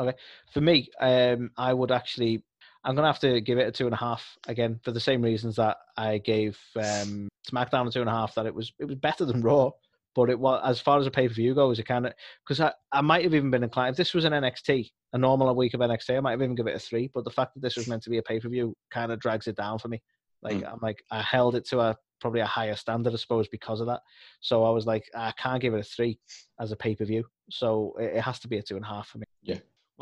Okay. 0.07 0.16
For 0.55 0.61
me, 0.61 0.88
um, 1.01 1.51
I 1.57 1.75
would 1.75 1.90
actually. 1.90 2.44
I'm 2.85 2.95
gonna 2.95 3.07
have 3.07 3.21
to 3.21 3.40
give 3.40 3.59
it 3.59 3.68
a 3.68 3.73
two 3.73 3.87
and 3.87 3.95
a 3.95 3.99
half 3.99 4.37
again 4.49 4.81
for 4.83 4.90
the 4.90 5.01
same 5.01 5.23
reasons 5.23 5.57
that 5.57 5.77
I 5.97 6.18
gave 6.18 6.59
um, 6.77 7.29
SmackDown 7.51 7.87
a 7.87 7.90
two 7.90 8.01
and 8.01 8.09
a 8.09 8.12
half. 8.12 8.35
That 8.35 8.47
it 8.47 8.55
was 8.55 8.73
it 8.79 8.87
was 8.87 8.97
better 8.97 9.25
than 9.25 9.40
Raw, 9.42 9.71
but 10.14 10.31
it 10.31 10.38
was 10.38 10.61
as 10.64 10.81
far 10.81 10.99
as 10.99 11.07
a 11.07 11.11
pay 11.11 11.29
per 11.29 11.35
view 11.35 11.55
goes, 11.55 11.79
it 11.79 11.85
kind 11.85 12.07
of 12.07 12.14
because 12.45 12.61
I, 12.61 12.73
I 12.90 13.01
might 13.01 13.25
have 13.25 13.35
even 13.35 13.51
been 13.51 13.62
inclined. 13.62 13.92
If 13.92 13.97
this 13.99 14.14
was 14.14 14.25
an 14.25 14.33
NXT, 14.33 14.90
a 15.12 15.18
normal 15.18 15.55
week 15.55 15.75
of 15.75 15.81
NXT, 15.81 16.16
I 16.16 16.21
might 16.21 16.33
have 16.33 16.42
even 16.42 16.57
give 16.57 16.66
it 16.66 16.77
a 16.77 16.81
three. 16.81 17.11
But 17.12 17.25
the 17.25 17.31
fact 17.31 17.55
that 17.55 17.61
this 17.61 17.77
was 17.77 17.87
meant 17.87 18.03
to 18.05 18.11
be 18.11 18.18
a 18.18 18.23
pay 18.23 18.40
per 18.40 18.49
view 18.49 18.75
kind 18.90 19.12
of 19.12 19.21
drags 19.21 19.47
it 19.47 19.57
down 19.57 19.79
for 19.79 19.88
me. 19.88 20.03
Like 20.42 20.57
Mm. 20.57 20.73
I'm 20.73 20.79
like 20.83 21.05
I 21.11 21.23
held 21.23 21.55
it 21.55 21.66
to 21.68 21.81
a 21.81 21.97
probably 22.21 22.40
a 22.40 22.47
higher 22.47 22.77
standard, 22.77 23.12
I 23.12 23.16
suppose, 23.16 23.49
because 23.49 23.81
of 23.81 23.87
that. 23.88 24.01
So 24.40 24.64
I 24.64 24.71
was 24.71 24.87
like, 24.87 25.05
I 25.14 25.33
can't 25.33 25.61
give 25.61 25.75
it 25.75 25.81
a 25.81 25.85
three 25.85 26.18
as 26.61 26.73
a 26.73 26.77
pay 26.77 26.95
per 26.95 27.05
view. 27.05 27.25
So 27.51 27.95
it, 27.99 28.16
it 28.16 28.21
has 28.23 28.38
to 28.40 28.49
be 28.49 28.59
a 28.59 28.62
two 28.62 28.77
and 28.77 28.85
a 28.85 28.88
half 28.88 29.09
for 29.09 29.18
me. 29.18 29.25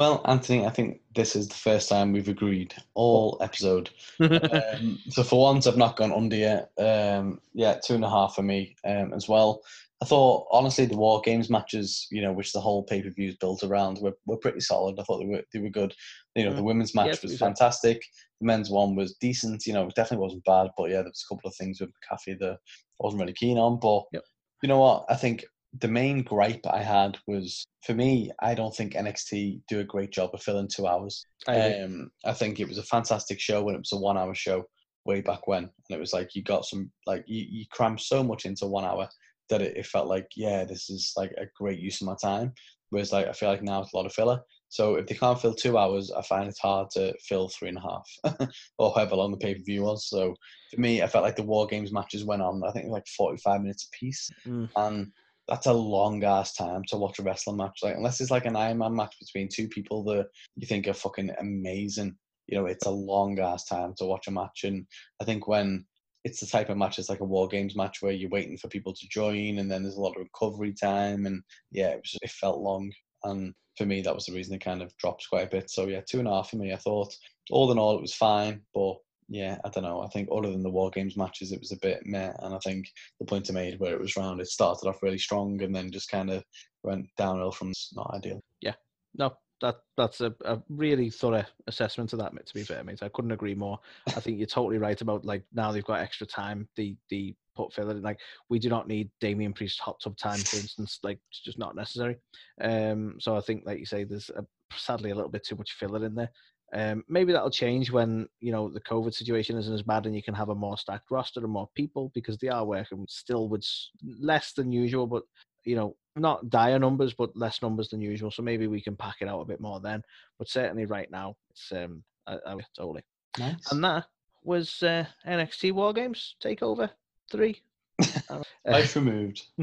Well, 0.01 0.23
Anthony, 0.25 0.65
I 0.65 0.71
think 0.71 1.03
this 1.15 1.37
is 1.37 1.47
the 1.47 1.55
first 1.55 1.91
time 1.91 2.11
we've 2.11 2.27
agreed 2.31 2.75
all 2.95 3.37
episode. 3.43 3.91
um, 4.21 4.99
so 5.11 5.23
for 5.23 5.43
once, 5.43 5.67
I've 5.67 5.77
not 5.77 5.97
gone 5.97 6.11
under 6.11 6.37
yet. 6.37 6.71
Um, 6.79 7.39
yeah, 7.53 7.79
two 7.85 7.97
and 7.97 8.05
a 8.05 8.09
half 8.09 8.35
for 8.35 8.41
me 8.43 8.77
um, 8.87 9.13
as 9.13 9.29
well. 9.29 9.61
I 10.03 10.07
thought 10.07 10.47
honestly 10.51 10.87
the 10.87 10.97
War 10.97 11.21
Games 11.23 11.51
matches, 11.51 12.09
you 12.11 12.23
know, 12.23 12.33
which 12.33 12.55
the 12.55 12.63
whole 12.63 12.83
pay 12.83 13.03
per 13.03 13.11
view 13.11 13.29
is 13.29 13.37
built 13.37 13.63
around, 13.63 13.99
were, 13.99 14.17
were 14.25 14.39
pretty 14.39 14.61
solid. 14.61 14.99
I 14.99 15.03
thought 15.03 15.19
they 15.19 15.27
were 15.27 15.43
they 15.53 15.61
were 15.61 15.69
good. 15.69 15.93
You 16.35 16.45
know, 16.47 16.55
the 16.55 16.63
Mm. 16.63 16.65
women's 16.65 16.95
match 16.95 17.21
be 17.21 17.29
was 17.29 17.39
fantastic. 17.39 18.03
The 18.41 18.47
men's 18.47 18.71
one 18.71 18.97
was 18.97 19.17
decent. 19.17 19.67
You 19.67 19.75
know, 19.75 19.87
it 19.87 19.95
definitely 19.95 20.25
wasn't 20.25 20.45
bad, 20.47 20.71
but 20.79 20.89
yeah, 20.89 21.03
there 21.03 21.11
was 21.11 21.27
a 21.31 21.35
couple 21.35 21.47
of 21.47 21.57
things 21.57 21.79
with 21.79 21.91
McAfee 21.91 22.39
that 22.39 22.53
I 22.53 22.57
wasn't 23.01 23.21
really 23.21 23.35
keen 23.35 23.59
on. 23.59 23.79
But 23.79 24.05
Yep. 24.15 24.25
you 24.63 24.69
know 24.71 24.79
what? 24.79 25.05
I 25.11 25.17
think 25.17 25.45
the 25.79 25.89
main 25.89 26.23
gripe 26.23 26.67
I 26.67 26.83
had 26.83 27.17
was 27.27 27.67
for 27.85 27.95
me. 27.95 28.31
I 28.41 28.55
don't 28.55 28.75
think 28.75 28.95
NXT 28.95 29.63
do 29.69 29.81
a 29.81 29.85
great 29.85 30.11
job 30.11 30.31
of 30.35 30.43
filling 30.43 30.69
two 30.69 30.87
hours. 30.87 31.25
I. 31.47 31.81
Um, 31.81 32.11
I 32.25 32.33
think 32.33 32.59
it 32.59 32.69
was 32.69 32.79
a 32.79 32.83
fantastic 32.83 33.41
show 33.41 33.63
when 33.63 33.75
it 33.75 33.79
was 33.79 33.93
a 33.93 33.97
one 33.97 34.19
hour 34.19 34.35
show 34.35 34.65
way 35.05 35.21
back 35.21 35.47
when. 35.47 35.65
And 35.65 35.97
it 35.97 36.01
was 36.01 36.13
like 36.13 36.35
you 36.35 36.43
got 36.43 36.65
some, 36.65 36.91
like, 37.07 37.25
you, 37.27 37.47
you 37.49 37.65
crammed 37.71 38.01
so 38.01 38.23
much 38.23 38.45
into 38.45 38.67
one 38.67 38.85
hour 38.85 39.09
that 39.49 39.63
it, 39.63 39.77
it 39.77 39.87
felt 39.87 40.09
like, 40.09 40.29
yeah, 40.37 40.65
this 40.65 40.91
is 40.91 41.13
like 41.17 41.33
a 41.39 41.47
great 41.57 41.79
use 41.79 42.01
of 42.01 42.07
my 42.07 42.17
time. 42.21 42.53
Whereas, 42.91 43.13
like, 43.13 43.29
I 43.29 43.33
feel 43.33 43.49
like 43.49 43.63
now 43.63 43.83
it's 43.83 43.93
a 43.93 43.97
lot 43.97 44.07
of 44.07 44.13
filler. 44.13 44.41
So 44.69 44.95
if 44.95 45.07
they 45.07 45.17
can't 45.17 45.41
fill 45.41 45.55
two 45.55 45.77
hours, 45.77 46.13
I 46.13 46.23
find 46.23 46.49
it 46.49 46.57
hard 46.63 46.91
to 46.91 47.13
fill 47.27 47.49
three 47.49 47.69
and 47.69 47.79
a 47.79 47.81
half 47.81 48.49
or 48.79 48.93
however 48.95 49.17
long 49.17 49.33
the 49.33 49.37
pay 49.37 49.55
per 49.55 49.63
view 49.65 49.83
was. 49.83 50.09
So 50.09 50.35
for 50.73 50.81
me, 50.81 51.03
I 51.03 51.09
felt 51.09 51.25
like 51.25 51.35
the 51.35 51.43
War 51.43 51.67
Games 51.67 51.93
matches 51.93 52.25
went 52.25 52.41
on, 52.41 52.63
I 52.65 52.71
think, 52.71 52.89
like 52.89 53.07
45 53.17 53.63
minutes 53.63 53.89
a 53.89 53.97
piece. 53.97 54.31
Mm. 54.47 54.69
And 54.77 55.13
that's 55.51 55.67
a 55.67 55.73
long 55.73 56.23
ass 56.23 56.55
time 56.55 56.85
to 56.89 56.97
watch 56.97 57.19
a 57.19 57.23
wrestling 57.23 57.57
match. 57.57 57.81
Like 57.83 57.97
unless 57.97 58.21
it's 58.21 58.31
like 58.31 58.47
an 58.47 58.55
Iron 58.57 58.79
Man 58.79 58.95
match 58.95 59.17
between 59.19 59.49
two 59.49 59.69
people 59.69 60.05
that 60.05 60.27
you 60.55 60.67
think 60.67 60.87
are 60.87 60.95
fucking 60.95 61.33
amazing, 61.41 62.15
you 62.47 62.57
know, 62.57 62.67
it's 62.67 62.87
a 62.87 62.91
long 62.91 63.39
ass 63.41 63.65
time 63.65 63.93
to 63.99 64.05
watch 64.05 64.29
a 64.29 64.31
match. 64.31 64.63
And 64.63 64.87
I 65.21 65.25
think 65.25 65.49
when 65.49 65.85
it's 66.23 66.39
the 66.39 66.47
type 66.47 66.69
of 66.69 66.77
match 66.77 66.99
it's 66.99 67.09
like 67.09 67.21
a 67.21 67.25
war 67.25 67.49
games 67.49 67.75
match 67.75 67.99
where 68.01 68.13
you're 68.13 68.31
waiting 68.31 68.57
for 68.59 68.69
people 68.69 68.93
to 68.93 69.09
join 69.09 69.59
and 69.59 69.71
then 69.71 69.83
there's 69.83 69.97
a 69.97 70.01
lot 70.01 70.15
of 70.17 70.23
recovery 70.23 70.73
time 70.73 71.27
and 71.27 71.43
yeah, 71.73 71.89
it 71.89 72.01
was 72.01 72.17
it 72.23 72.31
felt 72.31 72.61
long. 72.61 72.93
And 73.25 73.53
for 73.77 73.87
me 73.87 74.03
that 74.03 74.15
was 74.15 74.27
the 74.27 74.35
reason 74.35 74.55
it 74.55 74.65
kind 74.65 74.83
of 74.83 74.97
drops 74.99 75.27
quite 75.27 75.49
a 75.49 75.51
bit. 75.51 75.69
So 75.69 75.89
yeah, 75.89 76.03
two 76.09 76.21
and 76.21 76.29
a 76.29 76.31
half 76.31 76.51
for 76.51 76.57
me. 76.57 76.73
I 76.73 76.77
thought 76.77 77.13
all 77.51 77.73
in 77.73 77.79
all 77.79 77.97
it 77.97 78.03
was 78.03 78.15
fine, 78.15 78.61
but 78.73 78.95
yeah, 79.31 79.59
I 79.65 79.69
don't 79.69 79.85
know. 79.85 80.03
I 80.03 80.09
think 80.09 80.29
other 80.31 80.51
than 80.51 80.65
the 80.65 80.71
war 80.71 80.91
games 80.91 81.17
matches, 81.17 81.53
it 81.53 81.61
was 81.61 81.71
a 81.71 81.79
bit 81.79 82.05
meh. 82.05 82.33
And 82.41 82.53
I 82.53 82.59
think 82.59 82.91
the 83.21 83.27
point 83.27 83.49
I 83.49 83.53
made 83.53 83.79
where 83.79 83.95
it 83.95 84.01
was 84.01 84.17
round, 84.17 84.41
it 84.41 84.49
started 84.49 84.89
off 84.89 85.03
really 85.03 85.19
strong 85.19 85.63
and 85.63 85.75
then 85.75 85.93
just 85.93 86.11
kind 86.11 86.31
of 86.31 86.43
went 86.83 87.07
downhill 87.17 87.53
from 87.53 87.73
not 87.95 88.11
ideal. 88.13 88.43
Yeah, 88.61 88.75
no, 89.15 89.33
that 89.61 89.77
that's 89.97 90.21
a, 90.21 90.35
a 90.45 90.61
really 90.69 91.11
thorough 91.11 91.45
assessment 91.69 92.13
of 92.13 92.19
that. 92.19 92.33
To 92.45 92.55
be 92.55 92.65
fair, 92.65 92.83
mate, 92.83 93.05
I 93.05 93.09
couldn't 93.09 93.31
agree 93.31 93.55
more. 93.55 93.79
I 94.09 94.19
think 94.19 94.39
you're 94.39 94.49
totally 94.49 94.79
right 94.79 95.01
about 95.01 95.25
like 95.25 95.45
now 95.55 95.71
they've 95.71 95.85
got 95.85 96.01
extra 96.01 96.27
time. 96.27 96.69
The 96.75 96.97
the 97.09 97.33
put 97.55 97.73
filler 97.73 97.95
like 97.95 98.19
we 98.49 98.59
do 98.59 98.69
not 98.69 98.89
need 98.89 99.11
Damian 99.21 99.53
Priest 99.53 99.79
hot 99.79 100.01
tub 100.03 100.17
time, 100.17 100.41
for 100.41 100.57
instance. 100.57 100.99
Like 101.05 101.21
it's 101.31 101.41
just 101.41 101.59
not 101.59 101.77
necessary. 101.77 102.17
Um, 102.61 103.15
so 103.21 103.37
I 103.37 103.41
think, 103.41 103.63
like 103.65 103.79
you 103.79 103.87
say, 103.87 104.03
there's 104.03 104.31
a, 104.31 104.45
sadly 104.75 105.11
a 105.11 105.15
little 105.15 105.31
bit 105.31 105.47
too 105.47 105.57
much 105.57 105.73
filler 105.73 106.05
in 106.05 106.17
there. 106.17 106.31
Um, 106.73 107.05
maybe 107.09 107.33
that'll 107.33 107.51
change 107.51 107.91
when 107.91 108.29
you 108.41 108.53
know 108.53 108.69
the 108.69 108.81
COVID 108.81 109.13
situation 109.13 109.59
isn't 109.59 109.75
as 109.75 109.83
bad 109.83 110.07
and 110.07 110.15
you 110.15 110.23
can 110.23 110.35
have 110.35 110.51
a 110.51 110.55
more 110.55 110.79
stacked 110.79 111.11
roster 111.11 111.41
and 111.41 111.51
more 111.51 111.69
people 111.75 112.13
because 112.15 112.39
they 112.39 112.49
are 112.49 112.65
working 112.65 113.05
still 113.09 113.49
with 113.49 113.67
less 114.05 114.53
than 114.53 114.71
usual, 114.71 115.07
but 115.07 115.25
you 115.65 115.77
know, 115.77 115.97
not 116.17 116.49
dire 116.49 116.79
numbers, 116.79 117.15
but 117.15 117.37
less 117.37 117.61
numbers 117.63 117.89
than 117.89 118.01
usual. 118.01 118.31
So 118.31 118.43
maybe 118.43 118.67
we 118.67 118.81
can 118.81 118.97
pack 118.97 119.17
it 119.21 119.29
out 119.29 119.41
a 119.41 119.45
bit 119.45 119.61
more 119.61 119.81
then. 119.81 120.03
But 120.39 120.49
certainly 120.49 120.87
right 120.87 121.11
now, 121.11 121.37
it's 121.51 121.73
um, 121.73 122.03
I, 122.27 122.39
I, 122.47 122.57
totally. 122.77 123.03
Nice. 123.39 123.73
And 123.73 123.83
that 123.85 124.07
was 124.43 124.83
uh, 124.83 125.07
NXT 125.27 125.73
War 125.73 125.93
Games 125.93 126.37
Takeover 126.43 126.91
Three. 127.31 127.63
Uh, 128.31 128.43
Life 128.73 128.95
removed. 128.97 129.43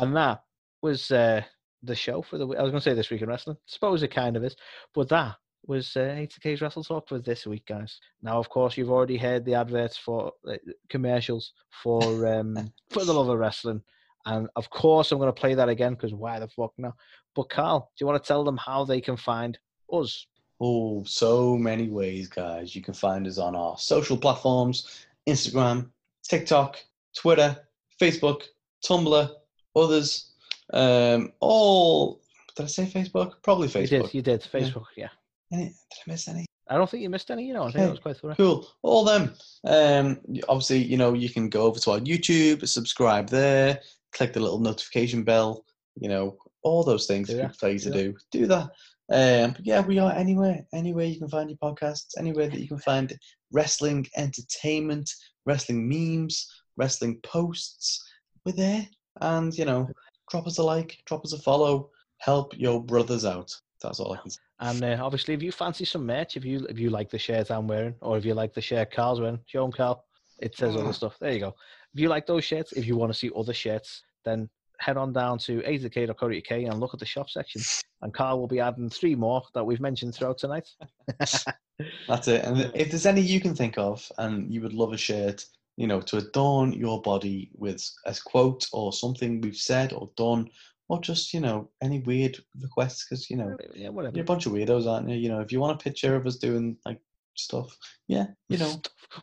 and 0.00 0.16
that 0.16 0.42
was 0.80 1.10
uh, 1.10 1.42
the 1.82 1.94
show 1.94 2.22
for 2.22 2.38
the. 2.38 2.46
I 2.46 2.62
was 2.62 2.70
going 2.70 2.74
to 2.74 2.80
say 2.80 2.94
this 2.94 3.10
week 3.10 3.22
in 3.22 3.28
wrestling. 3.28 3.56
Suppose 3.66 4.02
it 4.02 4.08
kind 4.08 4.36
of 4.36 4.44
is, 4.44 4.56
but 4.94 5.08
that 5.08 5.36
was 5.68 5.96
uh, 5.96 6.00
80k's 6.00 6.60
Wrestle 6.60 6.84
Talk 6.84 7.08
for 7.08 7.18
this 7.18 7.46
week, 7.46 7.66
guys. 7.66 8.00
Now, 8.22 8.38
of 8.38 8.48
course, 8.48 8.76
you've 8.76 8.90
already 8.90 9.16
heard 9.16 9.44
the 9.44 9.54
adverts 9.54 9.96
for 9.96 10.32
uh, 10.48 10.56
commercials 10.88 11.52
for 11.82 12.26
um, 12.26 12.72
for 12.90 13.04
the 13.04 13.12
love 13.12 13.28
of 13.28 13.38
wrestling, 13.38 13.82
and 14.26 14.48
of 14.56 14.70
course, 14.70 15.12
I'm 15.12 15.18
going 15.18 15.32
to 15.32 15.40
play 15.40 15.54
that 15.54 15.68
again 15.68 15.94
because 15.94 16.14
why 16.14 16.38
the 16.38 16.48
fuck 16.48 16.72
now? 16.78 16.94
But 17.34 17.50
Carl, 17.50 17.90
do 17.96 18.02
you 18.02 18.06
want 18.06 18.22
to 18.22 18.26
tell 18.26 18.44
them 18.44 18.56
how 18.56 18.84
they 18.84 19.00
can 19.00 19.16
find 19.16 19.58
us? 19.92 20.26
Oh, 20.60 21.04
so 21.04 21.56
many 21.56 21.88
ways, 21.88 22.28
guys. 22.28 22.74
You 22.74 22.82
can 22.82 22.94
find 22.94 23.26
us 23.26 23.38
on 23.38 23.54
our 23.54 23.76
social 23.78 24.16
platforms 24.16 25.06
Instagram, 25.26 25.90
TikTok, 26.22 26.78
Twitter, 27.16 27.56
Facebook, 28.00 28.42
Tumblr, 28.84 29.30
others. 29.74 30.32
Um, 30.72 31.32
all, 31.40 32.20
did 32.56 32.64
I 32.64 32.66
say 32.66 32.86
Facebook? 32.86 33.34
Probably 33.42 33.68
Facebook. 33.68 33.82
You 33.82 34.02
did, 34.02 34.14
you 34.14 34.22
did. 34.22 34.42
Facebook, 34.42 34.86
yeah. 34.96 35.08
Any, 35.52 35.64
did 35.66 35.74
I 36.06 36.10
miss 36.10 36.28
any? 36.28 36.46
I 36.68 36.76
don't 36.76 36.90
think 36.90 37.02
you 37.02 37.10
missed 37.10 37.30
any. 37.30 37.46
You 37.46 37.54
know, 37.54 37.62
I 37.62 37.66
think 37.66 37.76
Okay. 37.76 37.84
that 37.84 37.90
was 37.90 38.00
quite 38.00 38.16
thorough. 38.16 38.34
Cool. 38.34 38.66
All 38.82 39.04
them. 39.04 39.34
Um, 39.64 40.20
obviously, 40.48 40.82
you 40.82 40.96
know, 40.96 41.12
you 41.14 41.30
can 41.30 41.48
go 41.48 41.62
over 41.62 41.78
to 41.80 41.92
our 41.92 42.00
YouTube, 42.00 42.66
subscribe 42.66 43.28
there, 43.28 43.80
click 44.12 44.32
the 44.32 44.40
little 44.40 44.58
notification 44.58 45.22
bell, 45.22 45.64
you 46.00 46.08
know, 46.08 46.36
all 46.62 46.82
those 46.82 47.06
things 47.06 47.30
people 47.30 47.48
tell 47.50 47.68
you 47.70 47.78
to 47.78 47.90
Do 47.90 48.12
do. 48.12 48.16
Do 48.32 48.46
that. 48.48 48.70
Um, 49.08 49.52
but 49.52 49.64
yeah, 49.64 49.80
we 49.86 50.00
are 50.00 50.12
anywhere, 50.12 50.66
anywhere 50.74 51.04
you 51.06 51.18
can 51.20 51.28
find 51.28 51.48
your 51.48 51.58
podcasts, 51.58 52.18
anywhere 52.18 52.48
that 52.48 52.58
you 52.60 52.66
can 52.66 52.78
find 52.80 53.16
wrestling 53.52 54.04
entertainment, 54.16 55.08
wrestling 55.44 55.88
memes, 55.88 56.50
wrestling 56.76 57.20
posts. 57.22 58.04
We're 58.44 58.52
there. 58.52 58.88
And, 59.20 59.56
you 59.56 59.64
know, 59.64 59.88
drop 60.28 60.48
us 60.48 60.58
a 60.58 60.64
like, 60.64 60.98
drop 61.06 61.24
us 61.24 61.32
a 61.32 61.38
follow, 61.38 61.90
help 62.18 62.52
your 62.58 62.82
brothers 62.82 63.24
out. 63.24 63.54
That's 63.86 64.00
all 64.00 64.12
I 64.12 64.18
can 64.18 64.30
say. 64.30 64.40
And 64.60 64.82
uh, 64.82 64.98
obviously, 65.00 65.34
if 65.34 65.42
you 65.42 65.52
fancy 65.52 65.84
some 65.84 66.06
merch, 66.06 66.36
if 66.36 66.44
you 66.44 66.66
if 66.68 66.78
you 66.78 66.90
like 66.90 67.10
the 67.10 67.18
shirt 67.18 67.50
I'm 67.50 67.66
wearing, 67.66 67.94
or 68.00 68.18
if 68.18 68.24
you 68.24 68.34
like 68.34 68.54
the 68.54 68.60
shirt 68.60 68.90
Carl's 68.90 69.20
wearing, 69.20 69.40
show 69.46 69.64
'em 69.64 69.72
Carl. 69.72 70.04
It 70.38 70.54
says 70.54 70.76
all 70.76 70.84
the 70.84 70.92
stuff. 70.92 71.16
There 71.18 71.32
you 71.32 71.40
go. 71.40 71.54
If 71.94 72.00
you 72.00 72.10
like 72.10 72.26
those 72.26 72.44
shirts, 72.44 72.72
if 72.72 72.86
you 72.86 72.94
want 72.94 73.10
to 73.10 73.18
see 73.18 73.30
other 73.34 73.54
shirts, 73.54 74.02
then 74.24 74.50
head 74.78 74.98
on 74.98 75.12
down 75.12 75.38
to 75.38 75.62
azk.co.uk 75.62 76.50
and 76.50 76.80
look 76.80 76.92
at 76.92 77.00
the 77.00 77.06
shop 77.06 77.30
section. 77.30 77.62
And 78.02 78.12
Carl 78.12 78.38
will 78.38 78.46
be 78.46 78.60
adding 78.60 78.90
three 78.90 79.14
more 79.14 79.42
that 79.54 79.64
we've 79.64 79.80
mentioned 79.80 80.14
throughout 80.14 80.36
tonight. 80.36 80.68
That's 81.18 82.28
it. 82.28 82.44
And 82.44 82.70
if 82.74 82.90
there's 82.90 83.06
any 83.06 83.22
you 83.22 83.40
can 83.40 83.54
think 83.54 83.78
of 83.78 84.06
and 84.18 84.52
you 84.52 84.60
would 84.60 84.74
love 84.74 84.92
a 84.92 84.98
shirt, 84.98 85.46
you 85.78 85.86
know, 85.86 86.02
to 86.02 86.18
adorn 86.18 86.74
your 86.74 87.00
body 87.00 87.50
with 87.54 87.90
a 88.04 88.14
quote 88.26 88.66
or 88.72 88.92
something 88.92 89.40
we've 89.40 89.56
said 89.56 89.94
or 89.94 90.10
done, 90.16 90.50
or 90.88 91.00
just, 91.00 91.34
you 91.34 91.40
know, 91.40 91.70
any 91.82 92.00
weird 92.00 92.38
requests, 92.60 93.06
because, 93.08 93.28
you 93.28 93.36
know, 93.36 93.56
yeah, 93.74 93.88
whatever. 93.88 94.14
you're 94.16 94.22
a 94.22 94.26
bunch 94.26 94.46
of 94.46 94.52
weirdos, 94.52 94.86
aren't 94.86 95.08
you? 95.08 95.16
You 95.16 95.28
know, 95.28 95.40
if 95.40 95.50
you 95.50 95.60
want 95.60 95.80
a 95.80 95.82
picture 95.82 96.14
of 96.14 96.26
us 96.26 96.36
doing 96.36 96.76
like 96.84 97.00
stuff, 97.34 97.76
yeah, 98.08 98.26
you 98.48 98.58
know, 98.58 98.80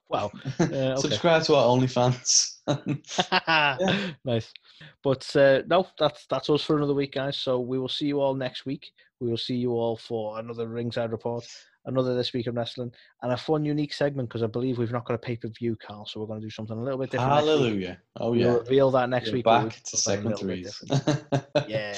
wow. 0.09 0.31
Uh, 0.59 0.65
okay. 0.65 1.01
subscribe 1.01 1.43
to 1.43 1.55
our 1.55 1.65
OnlyFans. 1.65 2.57
nice. 4.25 4.53
But 5.03 5.35
uh, 5.35 5.61
no, 5.67 5.87
that's 5.99 6.25
that's 6.27 6.49
us 6.49 6.63
for 6.63 6.77
another 6.77 6.93
week, 6.93 7.13
guys. 7.13 7.37
So 7.37 7.59
we 7.59 7.79
will 7.79 7.89
see 7.89 8.05
you 8.05 8.21
all 8.21 8.33
next 8.33 8.65
week. 8.65 8.91
We 9.19 9.29
will 9.29 9.37
see 9.37 9.55
you 9.55 9.71
all 9.71 9.97
for 9.97 10.39
another 10.39 10.67
ringside 10.67 11.11
report, 11.11 11.45
another 11.85 12.15
this 12.15 12.33
week 12.33 12.47
of 12.47 12.55
wrestling, 12.55 12.91
and 13.21 13.31
a 13.31 13.37
fun, 13.37 13.65
unique 13.65 13.93
segment 13.93 14.29
because 14.29 14.43
I 14.43 14.47
believe 14.47 14.77
we've 14.77 14.91
not 14.91 15.05
got 15.05 15.15
a 15.15 15.17
pay 15.17 15.35
per 15.35 15.47
view, 15.49 15.75
Carl. 15.85 16.05
So 16.05 16.19
we're 16.19 16.27
going 16.27 16.39
to 16.41 16.45
do 16.45 16.51
something 16.51 16.77
a 16.77 16.81
little 16.83 16.99
bit 16.99 17.11
different. 17.11 17.33
Hallelujah. 17.33 17.99
Oh, 18.19 18.33
yeah. 18.33 18.45
We'll 18.45 18.53
yeah. 18.53 18.59
reveal 18.59 18.91
that 18.91 19.09
next 19.09 19.29
We're 19.29 19.35
week. 19.35 19.45
back 19.45 19.69
to 19.83 19.91
got 19.91 19.97
segment 19.97 20.41
little 20.41 20.47
bit 20.47 20.73
threes. 20.73 21.41
Yeah. 21.67 21.95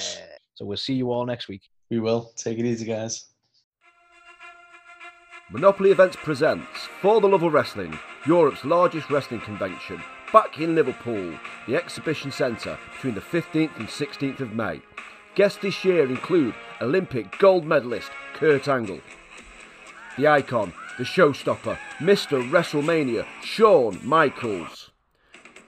So 0.54 0.64
we'll 0.64 0.76
see 0.78 0.94
you 0.94 1.12
all 1.12 1.26
next 1.26 1.48
week. 1.48 1.62
we 1.90 2.00
will. 2.00 2.32
Take 2.36 2.58
it 2.58 2.64
easy, 2.64 2.86
guys. 2.86 3.26
Monopoly 5.50 5.90
Events 5.92 6.16
presents 6.16 6.66
For 7.00 7.20
the 7.20 7.28
Love 7.28 7.44
of 7.44 7.52
Wrestling, 7.52 7.96
Europe's 8.26 8.64
largest 8.64 9.10
wrestling 9.10 9.40
convention, 9.42 10.02
back 10.32 10.58
in 10.58 10.74
Liverpool, 10.74 11.38
the 11.68 11.76
exhibition 11.76 12.32
centre 12.32 12.76
between 12.94 13.14
the 13.14 13.20
15th 13.20 13.76
and 13.76 13.86
16th 13.86 14.40
of 14.40 14.54
May. 14.54 14.80
Guests 15.36 15.58
this 15.60 15.84
year 15.84 16.08
include 16.08 16.54
Olympic 16.80 17.38
gold 17.38 17.64
medalist 17.64 18.10
Kurt 18.32 18.66
Angle, 18.66 19.00
the 20.16 20.26
icon, 20.26 20.72
the 20.98 21.04
showstopper, 21.04 21.78
Mr. 21.98 22.48
WrestleMania, 22.50 23.26
Shawn 23.42 24.00
Michaels, 24.02 24.90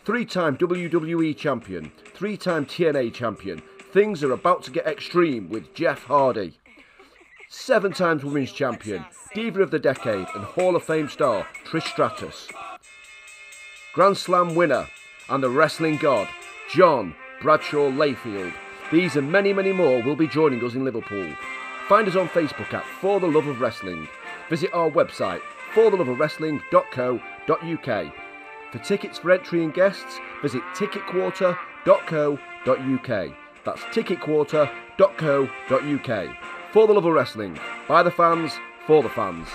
three 0.04 0.24
time 0.24 0.56
WWE 0.56 1.36
champion, 1.36 1.92
three 2.14 2.36
time 2.36 2.66
TNA 2.66 3.12
champion. 3.12 3.62
Things 3.92 4.22
are 4.22 4.32
about 4.32 4.62
to 4.64 4.70
get 4.70 4.86
extreme 4.86 5.48
with 5.48 5.74
Jeff 5.74 6.04
Hardy 6.04 6.58
seven 7.48 7.92
times 7.92 8.24
women's 8.24 8.52
champion, 8.52 9.04
Diva 9.34 9.62
of 9.62 9.70
the 9.70 9.78
Decade, 9.78 10.26
and 10.34 10.44
Hall 10.44 10.76
of 10.76 10.84
Fame 10.84 11.08
star 11.08 11.46
Trish 11.64 11.88
Stratus. 11.88 12.48
Grand 13.94 14.16
Slam 14.16 14.54
winner 14.54 14.86
and 15.30 15.42
the 15.42 15.50
wrestling 15.50 15.96
god, 15.96 16.28
John 16.70 17.14
Bradshaw 17.40 17.90
Layfield. 17.90 18.52
These 18.92 19.16
and 19.16 19.30
many, 19.30 19.52
many 19.52 19.72
more 19.72 20.02
will 20.02 20.16
be 20.16 20.28
joining 20.28 20.62
us 20.64 20.74
in 20.74 20.84
Liverpool. 20.84 21.34
Find 21.88 22.06
us 22.06 22.16
on 22.16 22.28
Facebook 22.28 22.72
at 22.72 22.84
For 23.00 23.18
the 23.18 23.26
Love 23.26 23.46
of 23.46 23.60
Wrestling. 23.60 24.08
Visit 24.48 24.72
our 24.72 24.90
website, 24.90 25.40
fortheloveofwrestling.co.uk. 25.74 28.12
For 28.70 28.78
tickets 28.78 29.18
for 29.18 29.30
entry 29.30 29.64
and 29.64 29.72
guests, 29.72 30.18
visit 30.42 30.60
ticketquarter.co.uk. 30.74 33.32
That's 33.64 33.80
ticketquarter.co.uk. 33.82 36.36
For 36.72 36.86
the 36.86 36.92
love 36.92 37.06
of 37.06 37.14
wrestling, 37.14 37.58
by 37.86 38.02
the 38.02 38.10
fans, 38.10 38.52
for 38.86 39.02
the 39.02 39.08
fans. 39.08 39.48